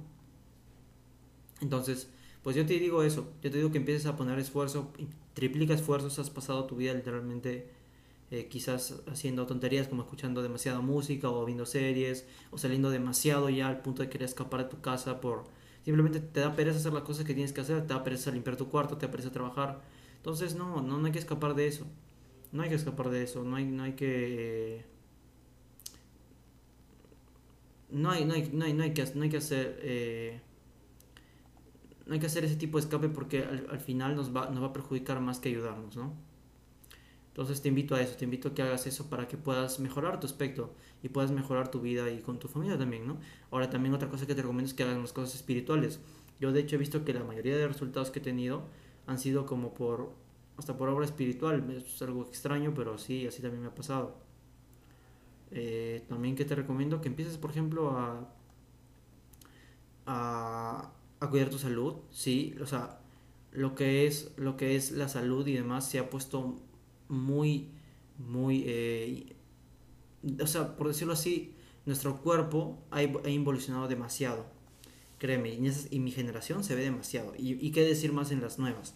Entonces, 1.61 2.09
pues 2.43 2.55
yo 2.55 2.65
te 2.65 2.77
digo 2.77 3.03
eso, 3.03 3.31
yo 3.41 3.49
te 3.49 3.57
digo 3.57 3.71
que 3.71 3.77
empieces 3.77 4.05
a 4.05 4.17
poner 4.17 4.37
esfuerzo, 4.37 4.91
triplica 5.33 5.73
esfuerzos, 5.73 6.19
has 6.19 6.29
pasado 6.29 6.65
tu 6.65 6.75
vida 6.75 6.93
literalmente 6.93 7.69
eh, 8.31 8.47
quizás 8.49 9.01
haciendo 9.07 9.45
tonterías 9.45 9.87
como 9.87 10.01
escuchando 10.01 10.41
demasiada 10.41 10.81
música 10.81 11.29
o 11.29 11.45
viendo 11.45 11.65
series 11.65 12.25
o 12.51 12.57
saliendo 12.57 12.89
demasiado 12.89 13.49
ya 13.49 13.67
al 13.67 13.81
punto 13.81 14.01
de 14.01 14.09
querer 14.09 14.25
escapar 14.25 14.63
de 14.63 14.69
tu 14.69 14.81
casa 14.81 15.21
por 15.21 15.43
simplemente 15.85 16.19
te 16.19 16.39
da 16.39 16.55
pereza 16.55 16.79
hacer 16.79 16.93
las 16.93 17.03
cosas 17.03 17.25
que 17.25 17.33
tienes 17.33 17.53
que 17.53 17.61
hacer, 17.61 17.85
te 17.85 17.93
da 17.93 18.03
pereza 18.03 18.31
limpiar 18.31 18.55
tu 18.55 18.69
cuarto, 18.69 18.97
te 18.97 19.05
da 19.05 19.11
pereza 19.11 19.31
trabajar 19.31 19.81
entonces, 20.23 20.55
no, 20.55 20.81
no, 20.81 21.05
hay 21.05 21.11
que 21.11 21.19
escapar 21.19 21.53
de 21.53 21.67
eso. 21.67 21.85
No 22.53 22.63
hay 22.63 22.69
que 22.69 22.75
escapar 22.75 23.09
de 23.09 23.23
eso. 23.23 23.43
No 23.43 23.57
hay, 23.57 23.65
no 23.65 23.83
hay 23.83 23.91
que. 23.91 24.85
no, 27.89 28.09
hay, 28.09 28.23
no, 28.23 28.33
hay, 28.33 28.49
no, 28.53 28.63
hay, 28.63 28.73
no, 28.73 28.93
que, 28.93 29.05
no 29.15 29.23
hay 29.23 29.29
que 29.29 29.35
hacer. 29.35 29.77
Eh, 29.81 30.39
no 32.05 32.13
hay 32.13 32.21
que 32.21 32.27
hacer 32.27 32.45
ese 32.45 32.55
tipo 32.55 32.77
de 32.77 32.85
escape 32.85 33.09
porque 33.09 33.43
al, 33.43 33.81
final 33.81 34.15
nos 34.15 34.33
va, 34.33 34.49
nos 34.49 34.63
va 34.63 34.67
a 34.67 34.73
perjudicar 34.73 35.19
más 35.19 35.41
que 35.41 35.49
ayudarnos, 35.49 35.97
¿no? 35.97 36.13
Entonces 37.27 37.61
te 37.61 37.67
invito 37.67 37.93
a 37.95 38.01
eso, 38.01 38.15
te 38.15 38.23
invito 38.23 38.47
a 38.47 38.53
que 38.53 38.61
hagas 38.61 38.87
eso 38.87 39.09
para 39.09 39.27
que 39.27 39.35
puedas 39.35 39.81
mejorar 39.81 40.21
tu 40.21 40.27
aspecto 40.27 40.73
y 41.01 41.09
puedas 41.09 41.31
mejorar 41.31 41.69
tu 41.69 41.81
vida 41.81 42.09
y 42.09 42.21
con 42.21 42.39
tu 42.39 42.47
familia 42.47 42.77
también, 42.77 43.05
¿no? 43.05 43.17
Ahora 43.51 43.69
también 43.69 43.93
otra 43.93 44.07
cosa 44.07 44.25
que 44.25 44.35
te 44.35 44.41
recomiendo 44.41 44.69
es 44.69 44.73
que 44.73 44.83
hagas 44.83 44.97
las 44.97 45.11
cosas 45.11 45.35
espirituales. 45.35 45.99
Yo 46.39 46.53
de 46.53 46.61
hecho 46.61 46.77
he 46.77 46.79
visto 46.79 47.03
que 47.03 47.13
la 47.13 47.25
mayoría 47.25 47.57
de 47.57 47.67
resultados 47.67 48.09
que 48.09 48.19
he 48.19 48.21
tenido 48.21 48.69
han 49.07 49.19
sido 49.19 49.45
como 49.45 49.73
por, 49.73 50.13
hasta 50.57 50.77
por 50.77 50.89
obra 50.89 51.05
espiritual. 51.05 51.69
Es 51.71 52.01
algo 52.01 52.23
extraño, 52.23 52.73
pero 52.75 52.97
sí, 52.97 53.27
así 53.27 53.41
también 53.41 53.61
me 53.61 53.69
ha 53.69 53.75
pasado. 53.75 54.17
Eh, 55.51 56.03
también 56.09 56.35
que 56.35 56.45
te 56.45 56.55
recomiendo 56.55 57.01
que 57.01 57.09
empieces, 57.09 57.37
por 57.37 57.51
ejemplo, 57.51 57.91
a, 57.91 58.33
a, 60.05 60.91
cuidar 61.29 61.49
tu 61.49 61.57
salud. 61.57 61.95
Sí, 62.11 62.55
o 62.61 62.65
sea, 62.65 62.99
lo 63.51 63.75
que, 63.75 64.07
es, 64.07 64.33
lo 64.37 64.57
que 64.57 64.75
es 64.75 64.91
la 64.91 65.07
salud 65.07 65.45
y 65.47 65.53
demás 65.53 65.87
se 65.89 65.99
ha 65.99 66.09
puesto 66.09 66.55
muy, 67.07 67.69
muy... 68.17 68.63
Eh, 68.65 69.35
o 70.41 70.47
sea, 70.47 70.75
por 70.77 70.87
decirlo 70.87 71.13
así, 71.13 71.55
nuestro 71.85 72.21
cuerpo 72.21 72.83
ha, 72.91 73.01
evolucionado 73.01 73.87
demasiado 73.87 74.45
créeme, 75.23 75.57
y, 75.89 75.99
mi 75.99 76.11
generación 76.11 76.65
se 76.65 76.75
ve 76.75 76.83
demasiado. 76.83 77.31
Y, 77.37 77.71
qué 77.71 77.81
decir 77.85 78.11
más 78.11 78.31
en 78.31 78.41
las 78.41 78.59
nuevas. 78.59 78.93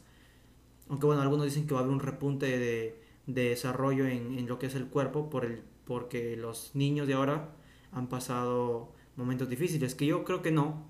Aunque 0.89 1.05
bueno, 1.05 1.21
algunos 1.21 1.45
dicen 1.45 1.65
que 1.65 1.73
va 1.73 1.79
a 1.79 1.83
haber 1.83 1.93
un 1.93 2.01
repunte 2.01 2.45
de, 2.59 3.01
desarrollo 3.27 4.05
en, 4.05 4.45
lo 4.45 4.59
que 4.59 4.65
es 4.65 4.75
el 4.75 4.87
cuerpo 4.87 5.29
por 5.29 5.45
el, 5.45 5.63
porque 5.85 6.35
los 6.35 6.71
niños 6.73 7.07
de 7.07 7.13
ahora 7.13 7.55
han 7.93 8.09
pasado 8.09 8.91
momentos 9.15 9.47
difíciles, 9.47 9.95
que 9.95 10.05
yo 10.05 10.25
creo 10.25 10.41
que 10.41 10.51
no, 10.51 10.89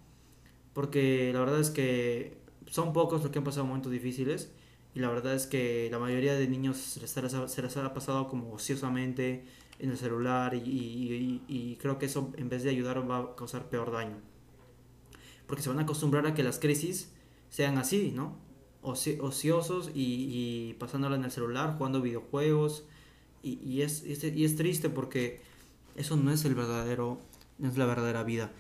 porque 0.74 1.32
la 1.34 1.42
verdad 1.42 1.60
es 1.60 1.70
que 1.70 2.38
son 2.66 2.92
pocos 2.92 3.22
los 3.22 3.30
que 3.32 3.38
han 3.38 3.46
pasado 3.46 3.66
momentos 3.68 3.92
difíciles 3.92 4.52
y 4.96 5.02
la 5.02 5.10
verdad 5.10 5.36
es 5.36 5.46
que 5.46 5.88
la 5.92 6.00
mayoría 6.00 6.34
de 6.34 6.48
niños 6.48 6.78
se 6.78 7.00
les 7.00 7.78
ha, 7.78 7.94
pasado 7.94 8.28
como 8.28 8.54
ociosamente 8.54 9.46
en 9.78 9.92
el 9.92 9.98
celular 9.98 10.56
y, 10.56 11.44
y 11.48 11.76
creo 11.80 12.00
que 12.00 12.08
eso 12.08 12.34
en 12.38 12.50
vez 12.50 12.64
de 12.64 12.72
ayudar 12.72 13.10
va 13.10 13.20
a 13.20 13.36
causar 13.36 13.70
peor 13.70 13.92
daño 13.92 14.18
porque 15.48 15.64
se 15.64 15.70
van 15.70 15.80
a 15.80 15.84
acostumbrar 15.84 16.28
a 16.28 16.34
que 16.34 16.44
las 16.44 16.60
crisis 16.60 17.12
sean 17.50 17.78
así, 17.78 18.12
¿no? 18.12 18.36
ociosos 18.82 19.92
y, 19.94 20.70
y 20.70 20.74
pasándola 20.76 21.16
en 21.16 21.26
el 21.26 21.32
celular, 21.32 21.76
jugando 21.78 22.02
videojuegos. 22.02 22.86
Y, 23.44 23.60
y, 23.64 23.82
es, 23.82 24.04
y 24.06 24.46
es 24.46 24.56
triste 24.56 24.90
porque 24.90 25.42
eso 25.96 26.16
no 26.16 26.32
es 26.32 26.46
el 26.46 26.56
verdadero, 26.56 27.20
no 27.58 27.70
es 27.70 27.78
la 27.78 27.86
verdadera 27.86 28.24
vida. 28.24 28.52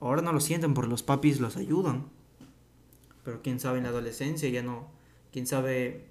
Ahora 0.00 0.22
no 0.22 0.32
lo 0.32 0.40
sienten 0.40 0.74
porque 0.74 0.90
los 0.90 1.02
papis 1.02 1.40
los 1.40 1.56
ayudan. 1.56 2.06
Pero 3.24 3.42
quién 3.42 3.60
sabe 3.60 3.78
en 3.78 3.84
la 3.84 3.90
adolescencia 3.90 4.48
ya 4.48 4.62
no. 4.62 4.88
Quién 5.32 5.46
sabe 5.46 6.06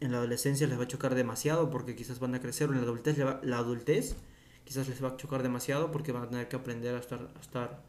en 0.00 0.12
la 0.12 0.18
adolescencia 0.18 0.66
les 0.66 0.78
va 0.78 0.84
a 0.84 0.88
chocar 0.88 1.14
demasiado 1.14 1.70
porque 1.70 1.96
quizás 1.96 2.20
van 2.20 2.34
a 2.34 2.40
crecer. 2.40 2.70
O 2.70 2.72
en 2.72 2.78
la 2.78 2.84
adultez, 2.84 3.18
la 3.18 3.58
adultez 3.58 4.16
quizás 4.64 4.88
les 4.88 5.02
va 5.02 5.10
a 5.10 5.16
chocar 5.16 5.42
demasiado 5.42 5.90
porque 5.90 6.12
van 6.12 6.24
a 6.24 6.28
tener 6.30 6.48
que 6.48 6.56
aprender 6.56 6.94
a 6.94 6.98
estar, 6.98 7.30
a 7.34 7.40
estar 7.40 7.82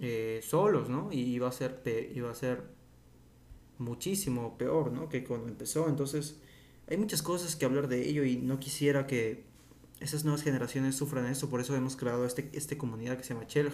eh, 0.00 0.40
solos, 0.42 0.88
¿no? 0.88 1.10
Y 1.12 1.38
va 1.38 1.48
a 1.48 1.52
ser, 1.52 1.82
va 2.22 2.30
a 2.30 2.34
ser 2.34 2.64
muchísimo 3.78 4.56
peor, 4.58 4.92
¿no? 4.92 5.08
Que 5.08 5.24
cuando 5.24 5.48
empezó. 5.48 5.88
Entonces, 5.88 6.38
hay 6.88 6.96
muchas 6.96 7.22
cosas 7.22 7.56
que 7.56 7.64
hablar 7.64 7.88
de 7.88 8.08
ello 8.08 8.24
y 8.24 8.36
no 8.36 8.58
quisiera 8.60 9.06
que 9.06 9.44
esas 10.00 10.24
nuevas 10.24 10.42
generaciones 10.42 10.96
sufran 10.96 11.26
eso. 11.26 11.48
Por 11.48 11.60
eso 11.60 11.74
hemos 11.74 11.96
creado 11.96 12.26
este, 12.26 12.50
esta 12.52 12.76
comunidad 12.78 13.16
que 13.16 13.24
se 13.24 13.34
llama 13.34 13.46
Chelg, 13.46 13.72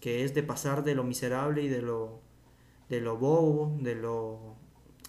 que 0.00 0.24
es 0.24 0.34
de 0.34 0.42
pasar 0.42 0.84
de 0.84 0.94
lo 0.94 1.04
miserable 1.04 1.62
y 1.62 1.68
de 1.68 1.82
lo, 1.82 2.20
de 2.88 3.00
lo 3.00 3.16
bobo, 3.18 3.76
de 3.80 3.94
lo, 3.94 4.56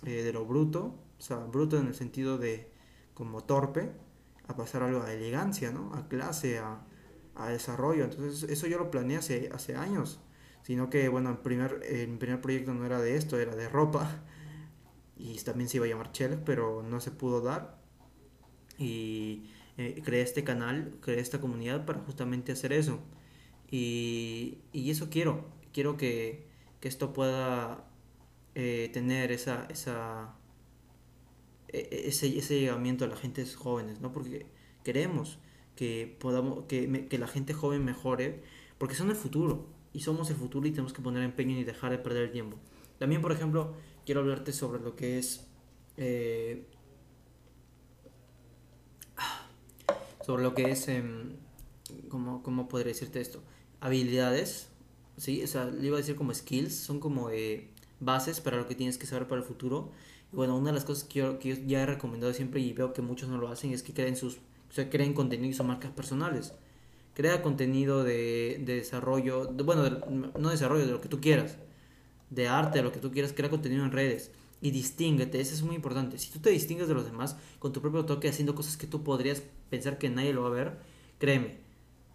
eh, 0.06 0.24
de 0.24 0.34
lo 0.34 0.46
bruto, 0.46 0.96
o 1.18 1.22
sea, 1.22 1.38
bruto 1.38 1.78
en 1.80 1.88
el 1.88 1.96
sentido 1.96 2.38
de 2.38 2.70
como 3.14 3.44
torpe, 3.44 3.92
a 4.48 4.56
pasar 4.56 4.84
algo 4.84 5.02
a 5.02 5.14
elegancia, 5.14 5.72
¿no? 5.72 5.94
A 5.94 6.08
clase, 6.08 6.60
a, 6.60 6.86
a 7.36 7.50
desarrollo. 7.50 8.06
Entonces, 8.06 8.50
eso 8.50 8.68
yo 8.68 8.78
lo 8.78 8.92
planeé 8.92 9.18
hace, 9.18 9.50
hace 9.54 9.76
años. 9.76 10.20
Sino 10.64 10.90
que, 10.90 11.10
bueno, 11.10 11.30
el 11.32 11.38
primer, 11.38 11.82
el 11.84 12.18
primer 12.18 12.42
proyecto 12.42 12.74
no 12.74 12.86
era 12.86 13.02
de 13.02 13.16
esto, 13.16 13.40
era 13.40 13.56
de 13.56 13.70
ropa. 13.70 14.24
Y 15.18 15.38
también 15.40 15.70
se 15.70 15.78
iba 15.78 15.86
a 15.86 15.90
llamar 15.90 16.12
Chel, 16.12 16.40
pero 16.46 16.84
no 16.84 17.00
se 17.00 17.12
pudo 17.12 17.42
dar. 17.42 17.80
Y 18.78 19.50
eh, 19.78 20.02
creé 20.04 20.22
este 20.22 20.44
canal, 20.44 20.98
creé 21.02 21.20
esta 21.20 21.42
comunidad 21.42 21.86
para 21.86 22.00
justamente 22.00 22.52
hacer 22.52 22.74
eso. 22.74 23.00
Y, 23.70 24.60
y 24.74 24.92
eso 24.92 25.10
quiero. 25.10 25.46
Quiero 25.74 25.98
que, 25.98 26.48
que 26.80 26.88
esto 26.88 27.14
pueda 27.14 27.86
eh, 28.56 28.90
tener 28.94 29.32
esa, 29.32 29.66
esa, 29.70 30.36
e, 31.70 31.80
e, 31.80 32.08
ese, 32.10 32.38
ese 32.38 32.60
llegamiento 32.60 33.06
a 33.06 33.08
la 33.08 33.16
gente 33.16 33.46
jóvenes, 33.46 34.02
¿no? 34.02 34.12
Porque 34.12 34.46
queremos 34.84 35.40
que, 35.76 36.18
podamos, 36.20 36.66
que, 36.66 37.08
que 37.08 37.18
la 37.18 37.28
gente 37.28 37.54
joven 37.54 37.84
mejore, 37.84 38.44
porque 38.78 38.96
son 38.96 39.10
el 39.10 39.16
futuro, 39.16 39.68
y 39.94 40.02
somos 40.02 40.30
el 40.30 40.38
futuro 40.38 40.68
y 40.68 40.72
tenemos 40.72 40.94
que 40.94 41.02
poner 41.02 41.24
empeño 41.24 41.58
y 41.58 41.64
dejar 41.64 41.92
de 41.92 41.98
perder 41.98 42.24
el 42.24 42.32
tiempo. 42.32 42.58
También, 42.98 43.22
por 43.22 43.32
ejemplo, 43.32 43.74
quiero 44.06 44.22
hablarte 44.22 44.54
sobre 44.54 44.82
lo 44.82 44.96
que 44.96 45.18
es... 45.18 45.48
Eh, 45.98 46.66
sobre 50.26 50.44
lo 50.44 50.54
que 50.54 50.72
es... 50.72 50.88
Eh, 50.88 51.04
¿cómo, 52.10 52.44
¿Cómo 52.44 52.68
podría 52.70 52.94
decirte 52.94 53.20
esto? 53.20 53.42
Habilidades, 53.80 54.70
¿sí? 55.18 55.44
O 55.44 55.48
sea, 55.48 55.66
le 55.66 55.88
iba 55.88 55.98
a 55.98 56.00
decir 56.00 56.16
como 56.16 56.34
skills, 56.34 56.76
son 56.76 57.00
como 57.00 57.30
eh, 57.30 57.70
bases 58.00 58.40
para 58.40 58.58
lo 58.58 58.68
que 58.68 58.76
tienes 58.76 58.98
que 58.98 59.08
saber 59.08 59.28
para 59.28 59.42
el 59.42 59.48
futuro. 59.48 59.92
Y 60.32 60.36
bueno, 60.36 60.56
una 60.58 60.68
de 60.68 60.76
las 60.76 60.86
cosas 60.86 61.04
que 61.04 61.20
yo, 61.20 61.40
que 61.40 61.50
yo 61.50 61.56
ya 61.66 61.82
he 61.82 61.86
recomendado 61.86 62.34
siempre 62.34 62.62
y 62.62 62.72
veo 62.72 62.94
que 62.94 63.02
muchos 63.02 63.30
no 63.30 63.38
lo 63.38 63.50
hacen 63.50 63.72
es 63.72 63.84
que 63.84 63.94
creen 63.94 64.16
sus 64.16 64.38
o 64.72 64.74
sea, 64.74 64.90
creen 64.90 65.14
contenido 65.14 65.50
y 65.50 65.54
son 65.54 65.68
marcas 65.68 65.92
personales. 65.92 66.54
Crea 67.14 67.42
contenido 67.42 68.06
de, 68.06 68.62
de 68.66 68.76
desarrollo, 68.76 69.52
bueno, 69.52 70.00
no 70.40 70.50
desarrollo, 70.50 70.86
de 70.86 70.94
lo 70.94 71.02
que 71.02 71.10
tú 71.10 71.20
quieras. 71.20 71.58
De 72.30 72.48
arte, 72.48 72.78
de 72.78 72.84
lo 72.86 72.94
que 72.94 73.00
tú 73.00 73.12
quieras, 73.12 73.34
crea 73.34 73.50
contenido 73.50 73.84
en 73.84 73.92
redes. 73.92 74.32
Y 74.62 74.72
distínguete, 74.72 75.42
eso 75.42 75.54
es 75.54 75.62
muy 75.62 75.76
importante. 75.76 76.18
Si 76.20 76.32
tú 76.32 76.40
te 76.40 76.52
distingues 76.52 76.88
de 76.88 76.94
los 76.94 77.04
demás 77.04 77.36
con 77.60 77.74
tu 77.74 77.82
propio 77.82 78.06
toque, 78.06 78.30
haciendo 78.30 78.56
cosas 78.56 78.78
que 78.78 78.88
tú 78.88 79.04
podrías 79.04 79.44
pensar 79.70 79.98
que 79.98 80.10
nadie 80.10 80.32
lo 80.32 80.44
va 80.44 80.48
a 80.48 80.52
ver, 80.52 80.78
créeme, 81.20 81.58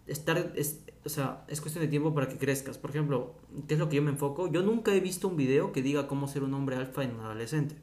estar, 0.07 0.53
es, 0.55 0.79
o 1.05 1.09
sea, 1.09 1.45
es 1.49 1.61
cuestión 1.61 1.83
de 1.85 1.89
tiempo 1.89 2.15
para 2.15 2.27
que 2.27 2.39
crezcas. 2.39 2.79
Por 2.79 2.89
ejemplo, 2.89 3.35
¿qué 3.67 3.75
es 3.75 3.79
lo 3.79 3.87
que 3.87 3.97
yo 3.97 4.01
me 4.01 4.09
enfoco? 4.09 4.51
Yo 4.51 4.63
nunca 4.63 4.95
he 4.95 4.99
visto 4.99 5.27
un 5.27 5.37
video 5.37 5.71
que 5.73 5.83
diga 5.83 6.07
cómo 6.07 6.27
ser 6.27 6.41
un 6.41 6.55
hombre 6.55 6.75
alfa 6.75 7.03
en 7.03 7.13
un 7.13 7.19
adolescente. 7.19 7.75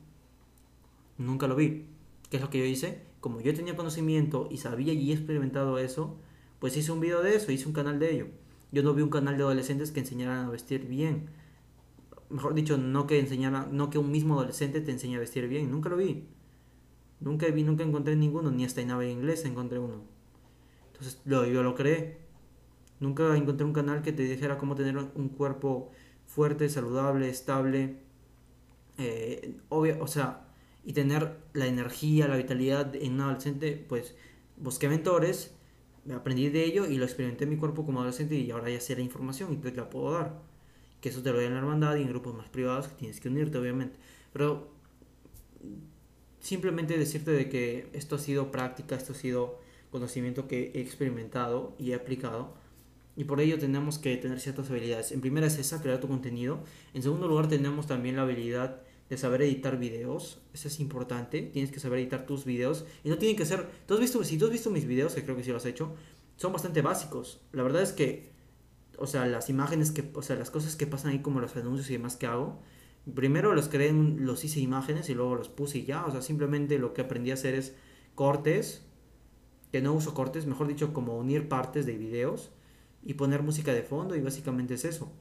Nunca 1.16 1.46
lo 1.46 1.54
vi. 1.54 1.86
¿Qué 2.28 2.38
es 2.38 2.42
lo 2.42 2.50
que 2.50 2.58
yo 2.58 2.64
hice? 2.64 3.13
Como 3.24 3.40
yo 3.40 3.54
tenía 3.54 3.74
conocimiento 3.74 4.48
y 4.50 4.58
sabía 4.58 4.92
y 4.92 5.10
he 5.10 5.14
experimentado 5.14 5.78
eso, 5.78 6.18
pues 6.58 6.76
hice 6.76 6.92
un 6.92 7.00
video 7.00 7.22
de 7.22 7.34
eso, 7.36 7.52
hice 7.52 7.66
un 7.66 7.72
canal 7.72 7.98
de 7.98 8.12
ello. 8.12 8.26
Yo 8.70 8.82
no 8.82 8.92
vi 8.92 9.00
un 9.00 9.08
canal 9.08 9.38
de 9.38 9.44
adolescentes 9.44 9.92
que 9.92 10.00
enseñaran 10.00 10.44
a 10.44 10.50
vestir 10.50 10.86
bien. 10.86 11.30
Mejor 12.28 12.52
dicho, 12.52 12.76
no 12.76 13.06
que 13.06 13.18
enseñara, 13.18 13.66
no 13.72 13.88
que 13.88 13.96
un 13.96 14.10
mismo 14.10 14.34
adolescente 14.34 14.82
te 14.82 14.90
enseñe 14.90 15.16
a 15.16 15.20
vestir 15.20 15.48
bien, 15.48 15.70
nunca 15.70 15.88
lo 15.88 15.96
vi. 15.96 16.28
Nunca 17.18 17.46
vi, 17.46 17.62
nunca 17.62 17.82
encontré 17.82 18.14
ninguno, 18.14 18.50
ni 18.50 18.62
hasta 18.66 18.82
en 18.82 18.88
Nave 18.88 19.10
Inglés 19.10 19.46
encontré 19.46 19.78
uno. 19.78 20.02
Entonces 20.88 21.22
lo, 21.24 21.46
yo 21.46 21.62
lo 21.62 21.74
creé. 21.74 22.18
Nunca 23.00 23.34
encontré 23.38 23.64
un 23.64 23.72
canal 23.72 24.02
que 24.02 24.12
te 24.12 24.24
dijera 24.24 24.58
cómo 24.58 24.74
tener 24.74 24.98
un 24.98 25.30
cuerpo 25.30 25.92
fuerte, 26.26 26.68
saludable, 26.68 27.30
estable. 27.30 28.00
Eh, 28.98 29.56
o 29.70 30.06
sea, 30.08 30.43
y 30.84 30.92
tener 30.92 31.38
la 31.52 31.66
energía, 31.66 32.28
la 32.28 32.36
vitalidad 32.36 32.94
en 32.94 33.14
un 33.14 33.20
adolescente, 33.22 33.84
pues 33.88 34.14
busqué 34.56 34.88
mentores, 34.88 35.54
me 36.04 36.14
aprendí 36.14 36.50
de 36.50 36.64
ello 36.64 36.86
y 36.86 36.96
lo 36.96 37.04
experimenté 37.04 37.44
en 37.44 37.50
mi 37.50 37.56
cuerpo 37.56 37.86
como 37.86 38.00
adolescente 38.00 38.36
y 38.36 38.50
ahora 38.50 38.70
ya 38.70 38.80
sé 38.80 38.94
la 38.94 39.02
información 39.02 39.52
y 39.52 39.56
pues 39.56 39.74
la 39.76 39.88
puedo 39.88 40.12
dar. 40.12 40.42
Que 41.00 41.08
eso 41.08 41.22
te 41.22 41.30
lo 41.30 41.36
doy 41.36 41.46
en 41.46 41.54
la 41.54 41.60
hermandad 41.60 41.96
y 41.96 42.02
en 42.02 42.08
grupos 42.08 42.34
más 42.34 42.48
privados 42.48 42.88
que 42.88 42.94
tienes 42.94 43.20
que 43.20 43.28
unirte, 43.28 43.58
obviamente. 43.58 43.98
Pero 44.32 44.70
simplemente 46.40 46.98
decirte 46.98 47.30
de 47.30 47.48
que 47.48 47.88
esto 47.94 48.16
ha 48.16 48.18
sido 48.18 48.50
práctica, 48.50 48.96
esto 48.96 49.12
ha 49.12 49.16
sido 49.16 49.58
conocimiento 49.90 50.46
que 50.48 50.72
he 50.74 50.80
experimentado 50.80 51.74
y 51.78 51.92
he 51.92 51.94
aplicado. 51.94 52.54
Y 53.16 53.24
por 53.24 53.40
ello 53.40 53.58
tenemos 53.58 53.98
que 53.98 54.16
tener 54.16 54.40
ciertas 54.40 54.68
habilidades. 54.70 55.12
En 55.12 55.20
primera 55.20 55.46
es 55.46 55.56
esa, 55.58 55.80
crear 55.80 56.00
tu 56.00 56.08
contenido. 56.08 56.64
En 56.94 57.02
segundo 57.02 57.28
lugar 57.28 57.48
tenemos 57.48 57.86
también 57.86 58.16
la 58.16 58.22
habilidad 58.22 58.82
de 59.08 59.18
saber 59.18 59.42
editar 59.42 59.78
videos. 59.78 60.40
Eso 60.52 60.68
es 60.68 60.80
importante. 60.80 61.42
Tienes 61.42 61.70
que 61.70 61.80
saber 61.80 61.98
editar 61.98 62.26
tus 62.26 62.44
videos. 62.44 62.86
Y 63.02 63.08
no 63.08 63.18
tienen 63.18 63.36
que 63.36 63.46
ser... 63.46 63.68
¿tú 63.86 63.94
has 63.94 64.00
visto, 64.00 64.22
si 64.24 64.38
tú 64.38 64.46
has 64.46 64.50
visto 64.50 64.70
mis 64.70 64.86
videos, 64.86 65.14
que 65.14 65.22
creo 65.22 65.36
que 65.36 65.44
sí 65.44 65.50
lo 65.50 65.58
has 65.58 65.66
hecho, 65.66 65.94
son 66.36 66.52
bastante 66.52 66.82
básicos. 66.82 67.40
La 67.52 67.62
verdad 67.62 67.82
es 67.82 67.92
que, 67.92 68.32
o 68.98 69.06
sea, 69.06 69.26
las 69.26 69.50
imágenes 69.50 69.90
que, 69.90 70.10
o 70.14 70.22
sea, 70.22 70.36
las 70.36 70.50
cosas 70.50 70.76
que 70.76 70.86
pasan 70.86 71.12
ahí 71.12 71.20
como 71.20 71.40
los 71.40 71.56
anuncios 71.56 71.90
y 71.90 71.94
demás 71.94 72.16
que 72.16 72.26
hago, 72.26 72.60
primero 73.12 73.54
los 73.54 73.68
creé, 73.68 73.92
los 73.92 74.44
hice 74.44 74.60
imágenes 74.60 75.08
y 75.08 75.14
luego 75.14 75.34
los 75.34 75.48
puse 75.48 75.78
y 75.78 75.84
ya. 75.84 76.04
O 76.06 76.10
sea, 76.10 76.22
simplemente 76.22 76.78
lo 76.78 76.94
que 76.94 77.02
aprendí 77.02 77.30
a 77.30 77.34
hacer 77.34 77.54
es 77.54 77.74
cortes, 78.14 78.86
que 79.70 79.82
no 79.82 79.92
uso 79.92 80.14
cortes, 80.14 80.46
mejor 80.46 80.68
dicho, 80.68 80.92
como 80.92 81.18
unir 81.18 81.48
partes 81.48 81.84
de 81.84 81.98
videos 81.98 82.50
y 83.02 83.14
poner 83.14 83.42
música 83.42 83.72
de 83.72 83.82
fondo 83.82 84.16
y 84.16 84.20
básicamente 84.20 84.74
es 84.74 84.84
eso. 84.84 85.12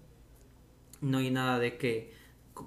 No 1.02 1.18
hay 1.18 1.32
nada 1.32 1.60
de 1.60 1.78
que 1.78 2.14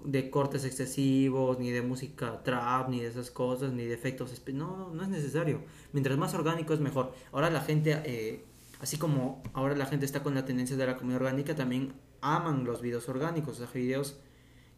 de 0.04 0.30
cortes 0.30 0.64
excesivos, 0.64 1.58
ni 1.58 1.70
de 1.70 1.82
música 1.82 2.42
trap, 2.42 2.88
ni 2.88 3.00
de 3.00 3.08
esas 3.08 3.30
cosas, 3.30 3.72
ni 3.72 3.84
de 3.84 3.94
efectos. 3.94 4.42
No, 4.52 4.92
no 4.92 5.02
es 5.02 5.08
necesario. 5.08 5.62
Mientras 5.92 6.16
más 6.18 6.34
orgánico 6.34 6.74
es 6.74 6.80
mejor. 6.80 7.12
Ahora 7.32 7.50
la 7.50 7.60
gente, 7.60 8.00
eh, 8.04 8.44
así 8.80 8.98
como 8.98 9.42
ahora 9.52 9.76
la 9.76 9.86
gente 9.86 10.06
está 10.06 10.22
con 10.22 10.34
la 10.34 10.44
tendencia 10.44 10.76
de 10.76 10.86
la 10.86 10.96
comida 10.96 11.16
orgánica, 11.16 11.54
también 11.54 11.94
aman 12.20 12.64
los 12.64 12.82
videos 12.82 13.08
orgánicos, 13.08 13.58
sea, 13.58 13.68
videos 13.72 14.16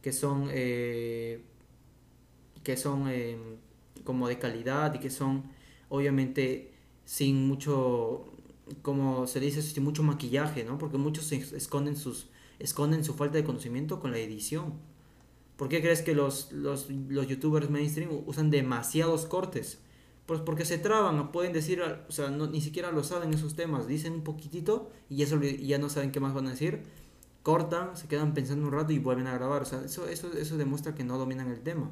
que 0.02 0.12
son, 0.12 0.48
eh, 0.50 1.42
que 2.62 2.76
son 2.76 3.08
em, 3.08 3.56
como 4.04 4.28
de 4.28 4.38
calidad 4.38 4.94
y 4.94 4.98
que 4.98 5.10
son 5.10 5.44
obviamente 5.88 6.72
sin 7.04 7.48
mucho, 7.48 8.32
como 8.82 9.26
se 9.26 9.40
dice, 9.40 9.62
sin 9.62 9.84
mucho 9.84 10.02
maquillaje, 10.02 10.64
¿no? 10.64 10.78
Porque 10.78 10.98
muchos 10.98 11.32
esconden 11.32 11.96
sus 11.96 12.28
esconden 12.58 13.04
su 13.04 13.14
falta 13.14 13.36
de 13.36 13.44
conocimiento 13.44 14.00
con 14.00 14.10
la 14.10 14.18
edición. 14.18 14.74
¿Por 15.58 15.68
qué 15.68 15.82
crees 15.82 16.02
que 16.02 16.14
los, 16.14 16.52
los, 16.52 16.88
los 16.88 17.26
youtubers 17.26 17.68
mainstream 17.68 18.10
usan 18.26 18.48
demasiados 18.48 19.26
cortes? 19.26 19.80
Pues 20.24 20.40
porque 20.40 20.64
se 20.64 20.78
traban, 20.78 21.32
pueden 21.32 21.52
decir, 21.52 21.82
o 21.82 22.12
sea, 22.12 22.30
no, 22.30 22.46
ni 22.46 22.60
siquiera 22.60 22.92
lo 22.92 23.02
saben 23.02 23.34
esos 23.34 23.56
temas, 23.56 23.88
dicen 23.88 24.12
un 24.12 24.22
poquitito 24.22 24.92
y 25.10 25.22
eso, 25.22 25.40
ya 25.40 25.78
no 25.78 25.88
saben 25.88 26.12
qué 26.12 26.20
más 26.20 26.32
van 26.32 26.46
a 26.46 26.50
decir, 26.50 26.82
cortan, 27.42 27.96
se 27.96 28.06
quedan 28.06 28.34
pensando 28.34 28.68
un 28.68 28.72
rato 28.72 28.92
y 28.92 29.00
vuelven 29.00 29.26
a 29.26 29.34
grabar, 29.34 29.62
o 29.62 29.64
sea, 29.64 29.82
eso, 29.84 30.06
eso, 30.06 30.32
eso 30.32 30.56
demuestra 30.58 30.94
que 30.94 31.02
no 31.02 31.18
dominan 31.18 31.50
el 31.50 31.60
tema. 31.60 31.90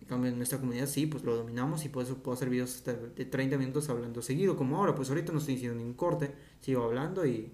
En 0.00 0.06
cambio, 0.06 0.32
en 0.32 0.36
nuestra 0.36 0.58
comunidad 0.58 0.88
sí, 0.88 1.06
pues 1.06 1.22
lo 1.22 1.36
dominamos 1.36 1.84
y 1.84 1.88
por 1.88 2.02
eso 2.02 2.16
puedo 2.16 2.34
hacer 2.34 2.50
videos 2.50 2.82
de 2.84 3.24
30 3.26 3.58
minutos 3.58 3.88
hablando 3.90 4.22
seguido, 4.22 4.56
como 4.56 4.78
ahora, 4.78 4.96
pues 4.96 5.08
ahorita 5.08 5.30
no 5.30 5.38
estoy 5.38 5.54
diciendo 5.54 5.78
ningún 5.78 5.94
corte, 5.94 6.34
sigo 6.60 6.82
hablando 6.82 7.24
y, 7.26 7.52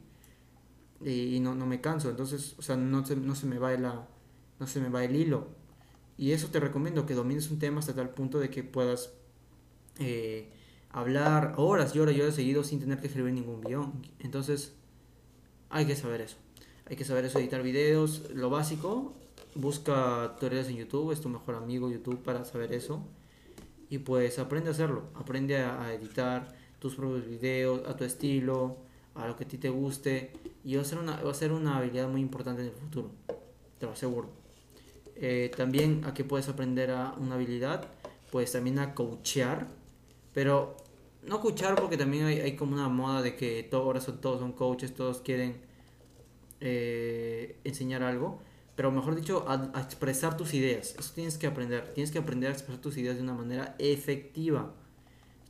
y, 1.04 1.38
no, 1.40 1.54
no 1.54 1.66
me 1.66 1.82
canso, 1.82 2.08
entonces, 2.08 2.54
o 2.58 2.62
sea, 2.62 2.76
no 2.76 3.04
se, 3.04 3.16
no 3.16 3.34
se 3.34 3.44
me 3.44 3.58
va 3.58 3.72
la 3.72 4.08
no 4.62 4.68
se 4.68 4.80
me 4.80 4.88
va 4.88 5.04
el 5.04 5.16
hilo. 5.16 5.48
Y 6.16 6.30
eso 6.30 6.48
te 6.48 6.60
recomiendo, 6.60 7.04
que 7.04 7.14
domines 7.14 7.50
un 7.50 7.58
tema 7.58 7.80
hasta 7.80 7.94
tal 7.94 8.10
punto 8.10 8.38
de 8.38 8.48
que 8.48 8.62
puedas 8.62 9.12
eh, 9.98 10.48
hablar 10.90 11.54
horas 11.56 11.96
y 11.96 11.98
horas 11.98 12.14
y 12.14 12.20
horas 12.20 12.36
seguido 12.36 12.62
sin 12.62 12.78
tener 12.78 13.00
que 13.00 13.08
escribir 13.08 13.32
ningún 13.32 13.60
guion. 13.60 13.92
Entonces, 14.20 14.72
hay 15.68 15.84
que 15.84 15.96
saber 15.96 16.20
eso. 16.20 16.36
Hay 16.86 16.94
que 16.94 17.04
saber 17.04 17.24
eso, 17.24 17.40
editar 17.40 17.62
videos, 17.62 18.30
lo 18.34 18.50
básico, 18.50 19.14
busca 19.56 20.32
tutoriales 20.34 20.68
en 20.68 20.76
YouTube, 20.76 21.10
es 21.10 21.20
tu 21.20 21.28
mejor 21.28 21.56
amigo 21.56 21.90
YouTube 21.90 22.22
para 22.22 22.44
saber 22.44 22.72
eso. 22.72 23.04
Y 23.90 23.98
pues 23.98 24.38
aprende 24.38 24.68
a 24.68 24.72
hacerlo, 24.72 25.08
aprende 25.14 25.58
a, 25.58 25.92
editar 25.92 26.54
tus 26.78 26.94
propios 26.94 27.26
videos, 27.26 27.86
a 27.88 27.96
tu 27.96 28.04
estilo, 28.04 28.76
a 29.16 29.26
lo 29.26 29.34
que 29.34 29.42
a 29.42 29.48
ti 29.48 29.58
te 29.58 29.70
guste. 29.70 30.30
Y 30.64 30.76
va 30.76 30.82
a 30.82 30.84
ser 30.84 30.98
una, 30.98 31.20
va 31.20 31.32
a 31.32 31.34
ser 31.34 31.50
una 31.50 31.78
habilidad 31.78 32.08
muy 32.08 32.20
importante 32.20 32.62
en 32.62 32.68
el 32.68 32.74
futuro, 32.74 33.10
te 33.78 33.86
lo 33.86 33.92
aseguro. 33.92 34.41
Eh, 35.24 35.52
también 35.56 36.04
a 36.04 36.14
que 36.14 36.24
puedes 36.24 36.48
aprender 36.48 36.90
a 36.90 37.12
una 37.12 37.36
habilidad, 37.36 37.86
pues 38.32 38.50
también 38.50 38.80
a 38.80 38.92
coachear, 38.92 39.68
pero 40.34 40.76
no 41.22 41.40
coachar 41.40 41.76
porque 41.76 41.96
también 41.96 42.24
hay, 42.24 42.56
como 42.56 42.72
una 42.72 42.88
moda 42.88 43.22
de 43.22 43.36
que 43.36 43.62
todo, 43.62 43.82
ahora 43.82 44.00
son, 44.00 44.20
todos 44.20 44.40
son 44.40 44.50
coaches, 44.50 44.92
todos 44.94 45.20
quieren 45.20 45.60
eh, 46.60 47.56
enseñar 47.62 48.02
algo, 48.02 48.42
pero 48.74 48.90
mejor 48.90 49.14
dicho, 49.14 49.44
a, 49.48 49.80
expresar 49.80 50.36
tus 50.36 50.54
ideas. 50.54 50.96
Eso 50.98 51.12
tienes 51.14 51.38
que 51.38 51.46
aprender. 51.46 51.94
Tienes 51.94 52.10
que 52.10 52.18
aprender 52.18 52.50
a 52.50 52.52
expresar 52.54 52.80
tus 52.80 52.96
ideas 52.96 53.14
de 53.14 53.22
una 53.22 53.34
manera 53.34 53.76
efectiva. 53.78 54.74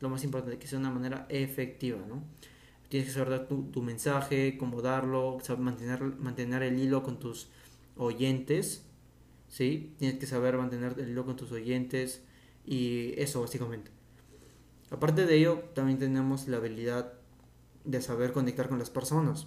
Lo 0.00 0.10
más 0.10 0.22
importante, 0.22 0.58
que 0.58 0.66
sea 0.66 0.78
una 0.78 0.90
manera 0.90 1.24
efectiva, 1.30 2.00
¿no? 2.06 2.22
Tienes 2.90 3.08
que 3.08 3.14
saber 3.14 3.30
dar 3.30 3.48
tu, 3.48 3.62
tu 3.70 3.80
mensaje, 3.80 4.58
cómo 4.58 4.82
darlo, 4.82 5.38
mantener, 5.58 6.02
mantener 6.02 6.62
el 6.62 6.78
hilo 6.78 7.02
con 7.02 7.18
tus 7.18 7.48
oyentes, 7.96 8.84
¿sí? 9.52 9.92
Tienes 9.98 10.18
que 10.18 10.26
saber 10.26 10.56
mantener 10.56 10.96
el 10.98 11.10
hilo 11.10 11.26
con 11.26 11.36
tus 11.36 11.52
oyentes 11.52 12.22
y 12.64 13.12
eso 13.20 13.42
básicamente. 13.42 13.90
Aparte 14.90 15.26
de 15.26 15.36
ello, 15.36 15.64
también 15.74 15.98
tenemos 15.98 16.48
la 16.48 16.56
habilidad 16.56 17.12
de 17.84 18.00
saber 18.00 18.32
conectar 18.32 18.68
con 18.68 18.78
las 18.78 18.88
personas. 18.88 19.46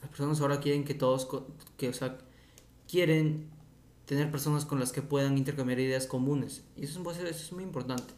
Las 0.00 0.10
personas 0.10 0.40
ahora 0.40 0.58
quieren 0.60 0.84
que 0.84 0.94
todos, 0.94 1.28
que, 1.76 1.88
o 1.88 1.92
sea, 1.92 2.18
quieren 2.88 3.48
tener 4.06 4.30
personas 4.32 4.64
con 4.64 4.80
las 4.80 4.90
que 4.90 5.02
puedan 5.02 5.38
intercambiar 5.38 5.78
ideas 5.78 6.08
comunes. 6.08 6.64
Y 6.76 6.84
eso 6.84 7.08
es, 7.12 7.18
eso 7.18 7.28
es 7.30 7.52
muy 7.52 7.62
importante. 7.62 8.12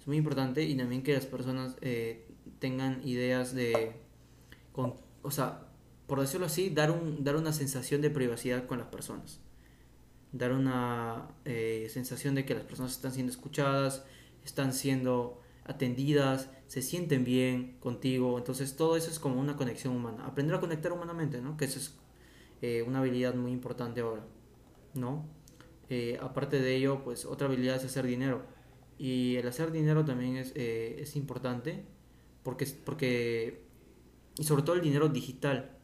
Es 0.00 0.08
muy 0.08 0.16
importante 0.16 0.64
y 0.64 0.76
también 0.76 1.04
que 1.04 1.14
las 1.14 1.26
personas 1.26 1.76
eh, 1.82 2.26
tengan 2.58 3.06
ideas 3.06 3.54
de... 3.54 3.92
Con, 4.72 4.94
o 5.22 5.30
sea, 5.30 5.68
por 6.08 6.20
decirlo 6.20 6.46
así, 6.46 6.70
dar, 6.70 6.90
un, 6.90 7.22
dar 7.22 7.36
una 7.36 7.52
sensación 7.52 8.02
de 8.02 8.10
privacidad 8.10 8.66
con 8.66 8.78
las 8.78 8.88
personas. 8.88 9.40
Dar 10.36 10.52
una 10.52 11.28
eh, 11.44 11.88
sensación 11.90 12.34
de 12.34 12.44
que 12.44 12.54
las 12.54 12.64
personas 12.64 12.92
están 12.92 13.12
siendo 13.12 13.30
escuchadas, 13.32 14.04
están 14.44 14.72
siendo 14.72 15.40
atendidas, 15.64 16.50
se 16.66 16.82
sienten 16.82 17.24
bien 17.24 17.78
contigo. 17.80 18.38
Entonces 18.38 18.76
todo 18.76 18.96
eso 18.96 19.10
es 19.10 19.18
como 19.18 19.40
una 19.40 19.56
conexión 19.56 19.94
humana. 19.94 20.26
Aprender 20.26 20.56
a 20.56 20.60
conectar 20.60 20.92
humanamente, 20.92 21.40
¿no? 21.40 21.56
Que 21.56 21.66
eso 21.66 21.78
es 21.78 21.94
eh, 22.62 22.82
una 22.82 22.98
habilidad 23.00 23.34
muy 23.34 23.52
importante 23.52 24.00
ahora, 24.00 24.26
¿no? 24.94 25.26
Eh, 25.88 26.18
aparte 26.20 26.60
de 26.60 26.76
ello, 26.76 27.02
pues 27.04 27.24
otra 27.24 27.46
habilidad 27.46 27.76
es 27.76 27.84
hacer 27.84 28.06
dinero. 28.06 28.42
Y 28.98 29.36
el 29.36 29.46
hacer 29.46 29.72
dinero 29.72 30.04
también 30.04 30.36
es, 30.36 30.52
es 30.56 31.16
importante 31.16 31.84
porque, 32.46 32.64
porque, 32.84 33.64
y 34.38 34.44
sobre 34.44 34.62
todo 34.62 34.76
el 34.76 34.82
dinero 34.82 35.08
digital. 35.08 35.76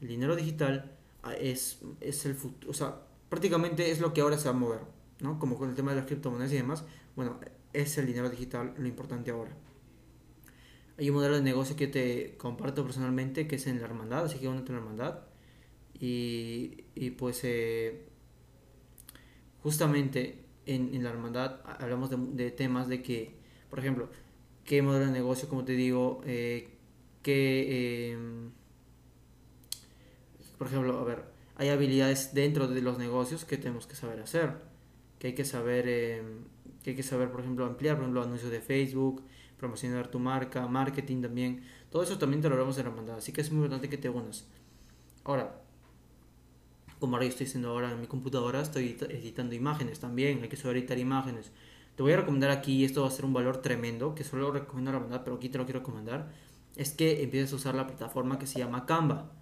El 0.00 0.08
dinero 0.08 0.34
digital 0.34 0.98
ah, 1.22 1.32
es, 1.34 1.80
es 2.00 2.26
el 2.26 2.34
futuro, 2.34 2.68
o 2.68 2.74
sea, 2.74 3.05
prácticamente 3.28 3.90
es 3.90 4.00
lo 4.00 4.12
que 4.12 4.20
ahora 4.20 4.38
se 4.38 4.48
va 4.48 4.54
a 4.54 4.58
mover, 4.58 4.80
¿no? 5.20 5.38
Como 5.38 5.56
con 5.56 5.70
el 5.70 5.74
tema 5.74 5.90
de 5.92 5.98
las 5.98 6.06
criptomonedas 6.06 6.52
y 6.52 6.56
demás. 6.56 6.84
Bueno, 7.14 7.38
es 7.72 7.98
el 7.98 8.06
dinero 8.06 8.30
digital 8.30 8.74
lo 8.76 8.86
importante 8.86 9.30
ahora. 9.30 9.56
Hay 10.98 11.10
un 11.10 11.16
modelo 11.16 11.36
de 11.36 11.42
negocio 11.42 11.76
que 11.76 11.88
te 11.88 12.36
comparto 12.38 12.84
personalmente 12.84 13.46
que 13.46 13.56
es 13.56 13.66
en 13.66 13.78
la 13.80 13.86
hermandad, 13.86 14.24
así 14.24 14.38
que 14.38 14.48
únete 14.48 14.68
en 14.68 14.76
la 14.76 14.82
hermandad 14.82 15.18
y, 16.00 16.84
y 16.94 17.10
pues 17.10 17.40
eh, 17.44 18.08
justamente 19.62 20.44
en, 20.66 21.02
la 21.02 21.10
hermandad 21.10 21.60
hablamos 21.64 22.10
de, 22.10 22.16
de, 22.16 22.50
temas 22.50 22.88
de 22.88 23.02
que, 23.02 23.34
por 23.70 23.78
ejemplo, 23.78 24.08
qué 24.64 24.82
modelo 24.82 25.06
de 25.06 25.12
negocio, 25.12 25.48
como 25.48 25.64
te 25.64 25.72
digo, 25.72 26.22
eh, 26.26 26.68
qué, 27.22 28.12
eh, 28.12 28.18
por 30.58 30.66
ejemplo, 30.66 30.98
a 30.98 31.04
ver, 31.04 31.24
hay 31.56 31.70
habilidades 31.70 32.34
dentro 32.34 32.68
de 32.68 32.80
los 32.82 32.98
negocios 32.98 33.44
que 33.44 33.56
tenemos 33.56 33.86
que 33.86 33.96
saber 33.96 34.20
hacer, 34.20 34.54
que 35.18 35.28
hay 35.28 35.34
que 35.34 35.44
saber, 35.44 35.84
eh, 35.88 36.22
que 36.82 36.90
hay 36.90 36.96
que 36.96 37.02
saber, 37.02 37.30
por 37.30 37.40
ejemplo, 37.40 37.64
ampliar, 37.64 37.96
por 37.96 38.02
ejemplo, 38.04 38.22
anuncios 38.22 38.50
de 38.50 38.60
Facebook, 38.60 39.22
promocionar 39.56 40.08
tu 40.08 40.18
marca, 40.18 40.66
marketing 40.66 41.22
también, 41.22 41.62
todo 41.90 42.02
eso 42.02 42.18
también 42.18 42.42
te 42.42 42.48
lo 42.48 42.54
hablamos 42.54 42.76
en 42.76 42.84
la 42.84 42.90
hermandad, 42.90 43.16
así 43.16 43.32
que 43.32 43.40
es 43.40 43.50
muy 43.50 43.58
importante 43.58 43.88
que 43.88 43.96
te 43.96 44.08
unas. 44.08 44.46
Ahora, 45.24 45.62
como 47.00 47.16
ahora 47.16 47.24
yo 47.24 47.30
estoy 47.30 47.46
haciendo 47.46 47.70
ahora 47.70 47.90
en 47.90 48.00
mi 48.00 48.06
computadora, 48.06 48.60
estoy 48.60 48.96
editando 49.08 49.54
imágenes 49.54 49.98
también, 49.98 50.42
hay 50.42 50.48
que 50.48 50.56
saber 50.56 50.76
editar 50.76 50.98
imágenes. 50.98 51.52
Te 51.94 52.02
voy 52.02 52.12
a 52.12 52.18
recomendar 52.18 52.50
aquí, 52.50 52.84
esto 52.84 53.02
va 53.02 53.08
a 53.08 53.10
ser 53.10 53.24
un 53.24 53.32
valor 53.32 53.62
tremendo, 53.62 54.14
que 54.14 54.24
solo 54.24 54.50
recomiendo 54.50 54.92
la 54.92 54.98
verdad, 54.98 55.22
pero 55.24 55.36
aquí 55.36 55.48
te 55.48 55.56
lo 55.56 55.64
quiero 55.64 55.80
recomendar, 55.80 56.30
es 56.76 56.90
que 56.90 57.22
empieces 57.22 57.52
a 57.54 57.56
usar 57.56 57.74
la 57.74 57.86
plataforma 57.86 58.38
que 58.38 58.46
se 58.46 58.58
llama 58.58 58.84
Canva. 58.84 59.32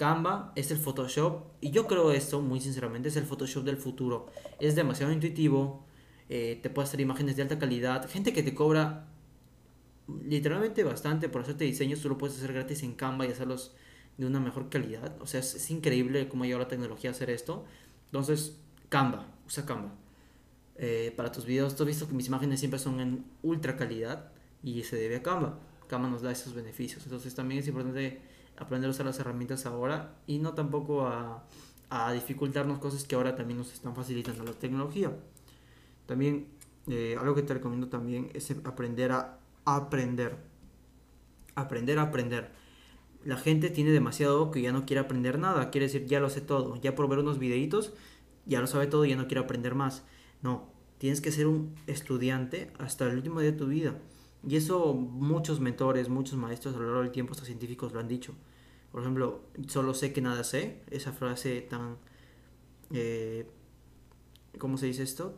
Canva 0.00 0.50
es 0.56 0.70
el 0.70 0.78
Photoshop, 0.78 1.42
y 1.60 1.72
yo 1.72 1.86
creo 1.86 2.10
esto, 2.10 2.40
muy 2.40 2.58
sinceramente, 2.58 3.10
es 3.10 3.16
el 3.16 3.26
Photoshop 3.26 3.64
del 3.64 3.76
futuro. 3.76 4.28
Es 4.58 4.74
demasiado 4.74 5.12
intuitivo, 5.12 5.84
eh, 6.30 6.58
te 6.62 6.70
puede 6.70 6.88
hacer 6.88 7.02
imágenes 7.02 7.36
de 7.36 7.42
alta 7.42 7.58
calidad, 7.58 8.08
gente 8.08 8.32
que 8.32 8.42
te 8.42 8.54
cobra 8.54 9.08
literalmente 10.24 10.84
bastante 10.84 11.28
por 11.28 11.42
hacerte 11.42 11.64
diseños, 11.64 12.00
tú 12.00 12.08
lo 12.08 12.16
puedes 12.16 12.38
hacer 12.38 12.54
gratis 12.54 12.82
en 12.82 12.94
Canva 12.94 13.26
y 13.26 13.32
hacerlos 13.32 13.74
de 14.16 14.24
una 14.24 14.40
mejor 14.40 14.70
calidad. 14.70 15.20
O 15.20 15.26
sea, 15.26 15.40
es, 15.40 15.70
increíble 15.70 16.30
cómo 16.30 16.46
lleva 16.46 16.60
la 16.60 16.68
tecnología 16.68 17.10
a 17.10 17.12
hacer 17.12 17.28
esto. 17.28 17.66
Entonces, 18.06 18.56
Canva, 18.88 19.26
usa 19.46 19.66
Canva. 19.66 19.92
Eh, 20.76 21.12
para 21.14 21.30
tus 21.30 21.44
videos, 21.44 21.76
tú 21.76 21.82
has 21.82 21.88
visto 21.88 22.08
que 22.08 22.14
mis 22.14 22.26
imágenes 22.26 22.58
siempre 22.58 22.80
son 22.80 23.00
en 23.00 23.26
ultra 23.42 23.76
calidad 23.76 24.32
y 24.62 24.82
se 24.82 24.96
debe 24.96 25.16
a 25.16 25.22
Canva. 25.22 25.58
Canva 25.88 26.08
nos 26.08 26.22
da 26.22 26.32
esos 26.32 26.54
beneficios. 26.54 27.04
Entonces, 27.04 27.34
también 27.34 27.60
es 27.60 27.68
importante 27.68 28.29
aprender 28.56 28.88
a 28.88 28.90
usar 28.90 29.06
las 29.06 29.18
herramientas 29.18 29.66
ahora 29.66 30.14
y 30.26 30.38
no 30.38 30.54
tampoco 30.54 31.06
a, 31.06 31.44
dificultarnos 32.12 32.78
cosas 32.78 33.02
que 33.04 33.16
ahora 33.16 33.34
también 33.34 33.58
nos 33.58 33.72
están 33.72 33.94
facilitando 33.96 34.44
la 34.44 34.52
tecnología. 34.52 35.12
También, 36.06 36.46
eh, 36.86 37.16
algo 37.18 37.34
que 37.34 37.42
te 37.42 37.54
recomiendo 37.54 37.88
también 37.88 38.30
es 38.32 38.50
aprender 38.64 39.10
a 39.10 39.38
aprender. 39.64 40.36
Aprender 41.56 41.98
a 41.98 42.02
aprender 42.02 42.52
la 43.24 43.36
gente 43.36 43.70
tiene 43.70 43.90
demasiado 43.90 44.50
que 44.50 44.62
ya 44.62 44.72
no 44.72 44.86
quiere 44.86 45.00
aprender 45.00 45.38
nada. 45.38 45.70
Quiere 45.70 45.86
decir, 45.86 46.06
ya 46.06 46.20
lo 46.20 46.30
sé 46.30 46.40
todo. 46.40 46.80
Ya 46.80 46.94
por 46.94 47.08
ver 47.08 47.18
unos 47.18 47.38
videitos, 47.38 47.92
ya 48.46 48.60
lo 48.60 48.66
sabe 48.66 48.86
todo 48.86 49.04
y 49.04 49.10
ya 49.10 49.16
no 49.16 49.26
quiere 49.26 49.40
aprender 49.40 49.74
más. 49.74 50.04
No, 50.42 50.70
tienes 50.98 51.20
que 51.20 51.32
ser 51.32 51.46
un 51.46 51.74
estudiante 51.86 52.72
hasta 52.78 53.06
el 53.06 53.16
último 53.16 53.40
día 53.40 53.52
de 53.52 53.58
tu 53.58 53.66
vida. 53.66 53.94
Y 54.46 54.56
eso 54.56 54.94
muchos 54.94 55.60
mentores, 55.60 56.08
muchos 56.08 56.38
maestros 56.38 56.74
a 56.74 56.78
lo 56.78 56.86
largo 56.86 57.02
del 57.02 57.12
tiempo, 57.12 57.32
hasta 57.32 57.44
científicos 57.44 57.92
lo 57.92 58.00
han 58.00 58.08
dicho. 58.08 58.34
Por 58.92 59.02
ejemplo, 59.02 59.42
solo 59.68 59.94
sé 59.94 60.12
que 60.12 60.22
nada 60.22 60.44
sé. 60.44 60.82
Esa 60.90 61.12
frase 61.12 61.60
tan... 61.62 61.96
Eh, 62.92 63.46
¿Cómo 64.58 64.78
se 64.78 64.86
dice 64.86 65.02
esto? 65.02 65.34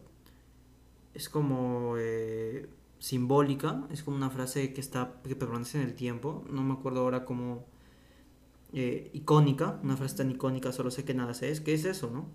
Es 1.14 1.28
como... 1.28 1.96
Eh, 1.98 2.68
simbólica, 3.02 3.84
es 3.90 4.04
como 4.04 4.16
una 4.16 4.30
frase 4.30 4.72
que 4.72 4.80
está 4.80 5.20
que 5.24 5.34
permanece 5.34 5.78
en 5.78 5.84
el 5.88 5.94
tiempo, 5.94 6.44
no 6.48 6.62
me 6.62 6.74
acuerdo 6.74 7.00
ahora 7.00 7.24
cómo 7.24 7.66
eh, 8.72 9.10
icónica, 9.12 9.80
una 9.82 9.96
frase 9.96 10.18
tan 10.18 10.30
icónica, 10.30 10.70
solo 10.70 10.92
sé 10.92 11.04
que 11.04 11.12
nada 11.12 11.34
sé, 11.34 11.50
es 11.50 11.60
que 11.60 11.74
es 11.74 11.84
eso, 11.84 12.10
¿no? 12.12 12.28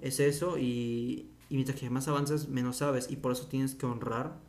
Es 0.00 0.18
eso 0.18 0.56
y, 0.56 1.30
y 1.50 1.56
mientras 1.56 1.78
que 1.78 1.90
más 1.90 2.08
avanzas 2.08 2.48
menos 2.48 2.78
sabes 2.78 3.10
y 3.10 3.16
por 3.16 3.32
eso 3.32 3.46
tienes 3.46 3.74
que 3.74 3.84
honrar 3.84 4.40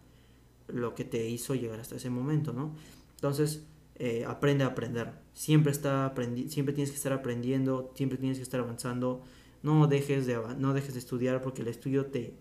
lo 0.67 0.95
que 0.95 1.03
te 1.03 1.27
hizo 1.29 1.55
llegar 1.55 1.79
hasta 1.79 1.95
ese 1.95 2.09
momento, 2.09 2.53
¿no? 2.53 2.75
Entonces, 3.15 3.65
eh, 3.95 4.25
aprende 4.27 4.63
a 4.63 4.67
aprender, 4.67 5.13
siempre, 5.33 5.71
está 5.71 6.05
aprendi 6.05 6.49
siempre 6.49 6.73
tienes 6.73 6.91
que 6.91 6.97
estar 6.97 7.13
aprendiendo, 7.13 7.91
siempre 7.95 8.17
tienes 8.17 8.37
que 8.37 8.43
estar 8.43 8.59
avanzando, 8.59 9.23
no 9.63 9.87
dejes 9.87 10.25
de, 10.27 10.39
no 10.57 10.73
dejes 10.73 10.93
de 10.93 10.99
estudiar 10.99 11.41
porque 11.41 11.63
el 11.63 11.67
estudio 11.67 12.05
te, 12.07 12.35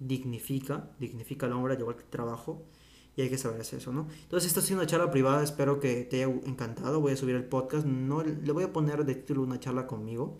dignifica, 0.00 0.90
dignifica 0.98 1.46
al 1.46 1.52
hombre, 1.52 1.76
igual 1.78 1.96
que 1.96 2.02
el 2.02 2.08
trabajo, 2.08 2.64
y 3.16 3.22
hay 3.22 3.30
que 3.30 3.38
saber 3.38 3.60
hacer 3.60 3.80
eso, 3.80 3.92
¿no? 3.92 4.06
Entonces, 4.22 4.48
esta 4.48 4.60
ha 4.60 4.62
sido 4.62 4.78
una 4.78 4.86
charla 4.86 5.10
privada, 5.10 5.42
espero 5.42 5.80
que 5.80 6.04
te 6.04 6.22
haya 6.22 6.32
encantado, 6.46 7.00
voy 7.00 7.12
a 7.12 7.16
subir 7.16 7.34
el 7.34 7.44
podcast, 7.44 7.84
no 7.84 8.22
le 8.22 8.52
voy 8.52 8.64
a 8.64 8.72
poner 8.72 9.04
de 9.04 9.14
título 9.16 9.42
una 9.42 9.58
charla 9.58 9.86
conmigo, 9.86 10.38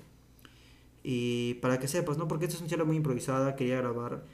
y 1.03 1.55
para 1.55 1.79
que 1.79 1.89
sepas, 1.89 2.19
¿no? 2.19 2.29
Porque 2.29 2.45
esta 2.45 2.57
es 2.57 2.61
una 2.61 2.71
charla 2.71 2.85
muy 2.85 2.97
improvisada, 2.97 3.57
quería 3.57 3.79
grabar 3.79 4.25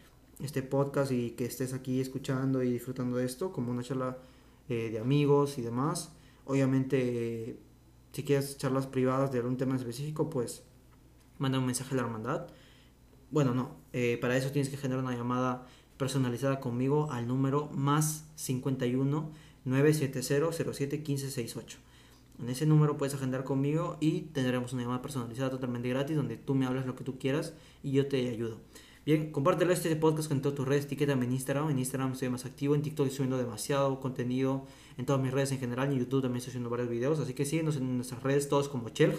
este 0.45 0.63
podcast 0.63 1.13
y 1.13 1.31
que 1.31 1.45
estés 1.45 1.73
aquí 1.73 2.01
escuchando 2.01 2.63
y 2.63 2.73
disfrutando 2.73 3.17
de 3.17 3.25
esto, 3.25 3.53
como 3.53 3.73
una 3.73 3.83
charla 3.83 4.19
eh, 4.69 4.91
de 4.91 4.99
amigos 4.99 5.59
y 5.59 5.63
demás. 5.63 6.13
Obviamente, 6.45 7.59
si 8.13 8.23
quieres 8.23 8.57
charlas 8.59 8.87
privadas 8.87 9.33
de 9.33 9.39
algún 9.39 9.57
tema 9.57 9.77
específico, 9.77 10.31
pues 10.31 10.63
manda 11.39 11.59
un 11.59 11.67
mensaje 11.67 11.95
a 11.95 11.97
la 11.97 12.03
hermandad 12.03 12.47
bueno, 13.35 13.53
no. 13.53 13.75
Eh, 13.93 14.17
para 14.21 14.37
eso 14.37 14.53
tienes 14.53 14.69
que 14.69 14.77
generar 14.77 15.03
una 15.03 15.17
llamada 15.17 15.67
personalizada 15.97 16.61
conmigo 16.61 17.11
al 17.11 17.27
número 17.27 17.69
más 17.73 18.31
51 18.37 19.33
970 19.65 20.53
07 20.53 20.99
1568. 20.99 21.79
En 22.39 22.49
ese 22.49 22.65
número 22.65 22.97
puedes 22.97 23.13
agendar 23.17 23.43
conmigo 23.43 23.97
y 23.99 24.21
tendremos 24.33 24.73
una 24.73 24.83
llamada 24.83 25.03
personalizada 25.03 25.51
totalmente 25.51 25.89
gratis 25.89 26.15
donde 26.15 26.37
tú 26.37 26.55
me 26.55 26.65
hablas 26.65 26.87
lo 26.87 26.95
que 26.95 27.03
tú 27.03 27.19
quieras 27.19 27.55
y 27.83 27.91
yo 27.91 28.07
te 28.07 28.29
ayudo. 28.29 28.61
Bien, 29.07 29.31
compártelo 29.33 29.71
este 29.71 29.95
podcast 29.97 30.29
con 30.29 30.41
todas 30.41 30.57
tus 30.57 30.67
redes, 30.67 30.87
etiquétame 30.87 31.27
en 31.27 31.33
Instagram. 31.33 31.69
En 31.69 31.79
Instagram 31.79 32.13
estoy 32.13 32.31
más 32.31 32.47
activo, 32.47 32.75
en 32.75 32.81
TikTok 32.81 33.07
estoy 33.07 33.17
subiendo 33.19 33.37
demasiado 33.37 34.01
contenido, 34.01 34.65
en 34.97 35.05
todas 35.05 35.21
mis 35.21 35.31
redes 35.31 35.53
en 35.53 35.59
general, 35.59 35.93
en 35.93 35.99
YouTube 35.99 36.23
también 36.23 36.39
estoy 36.39 36.53
haciendo 36.53 36.71
varios 36.71 36.89
videos. 36.89 37.21
Así 37.21 37.35
que 37.35 37.45
síguenos 37.45 37.77
en 37.77 37.97
nuestras 37.97 38.23
redes, 38.23 38.49
todos 38.49 38.71
como 38.71 38.89
Chelg. 38.89 39.15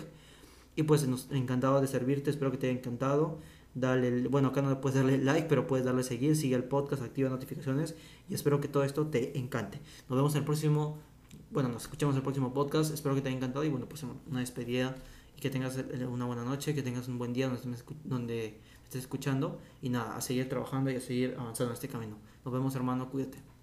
Y 0.75 0.83
pues 0.83 1.07
nos, 1.07 1.29
encantado 1.31 1.79
de 1.81 1.87
servirte, 1.87 2.31
espero 2.31 2.49
que 2.49 2.57
te 2.57 2.67
haya 2.67 2.79
encantado. 2.79 3.37
Dale, 3.75 4.27
bueno, 4.27 4.47
acá 4.47 4.63
no 4.63 4.81
puedes 4.81 4.95
darle 4.95 5.19
like, 5.19 5.47
pero 5.47 5.67
puedes 5.67 5.85
darle 5.85 6.01
seguir, 6.01 6.35
sigue 6.35 6.55
el 6.55 6.63
podcast, 6.63 7.03
activa 7.03 7.29
notificaciones 7.29 7.93
y 8.27 8.33
espero 8.33 8.59
que 8.59 8.67
todo 8.67 8.83
esto 8.85 9.05
te 9.05 9.37
encante. 9.37 9.79
Nos 10.09 10.17
vemos 10.17 10.33
en 10.33 10.39
el 10.39 10.45
próximo, 10.45 10.97
bueno, 11.51 11.69
nos 11.69 11.83
escuchamos 11.83 12.15
en 12.15 12.17
el 12.17 12.23
próximo 12.23 12.55
podcast, 12.55 12.91
espero 12.91 13.13
que 13.13 13.21
te 13.21 13.27
haya 13.27 13.37
encantado 13.37 13.63
y 13.63 13.69
bueno, 13.69 13.87
pues 13.87 14.03
una 14.03 14.39
despedida 14.39 14.95
y 15.37 15.41
que 15.41 15.49
tengas 15.49 15.77
una 16.09 16.25
buena 16.25 16.43
noche, 16.43 16.73
que 16.73 16.81
tengas 16.81 17.07
un 17.07 17.17
buen 17.17 17.33
día 17.33 17.49
donde, 17.49 17.77
donde 18.03 18.59
estés 18.85 19.01
escuchando 19.01 19.59
y 19.81 19.89
nada, 19.89 20.15
a 20.15 20.21
seguir 20.21 20.47
trabajando 20.47 20.89
y 20.91 20.95
a 20.95 21.01
seguir 21.01 21.35
avanzando 21.37 21.71
en 21.71 21.73
este 21.73 21.87
camino. 21.87 22.17
Nos 22.43 22.53
vemos 22.53 22.75
hermano, 22.75 23.09
cuídate. 23.09 23.54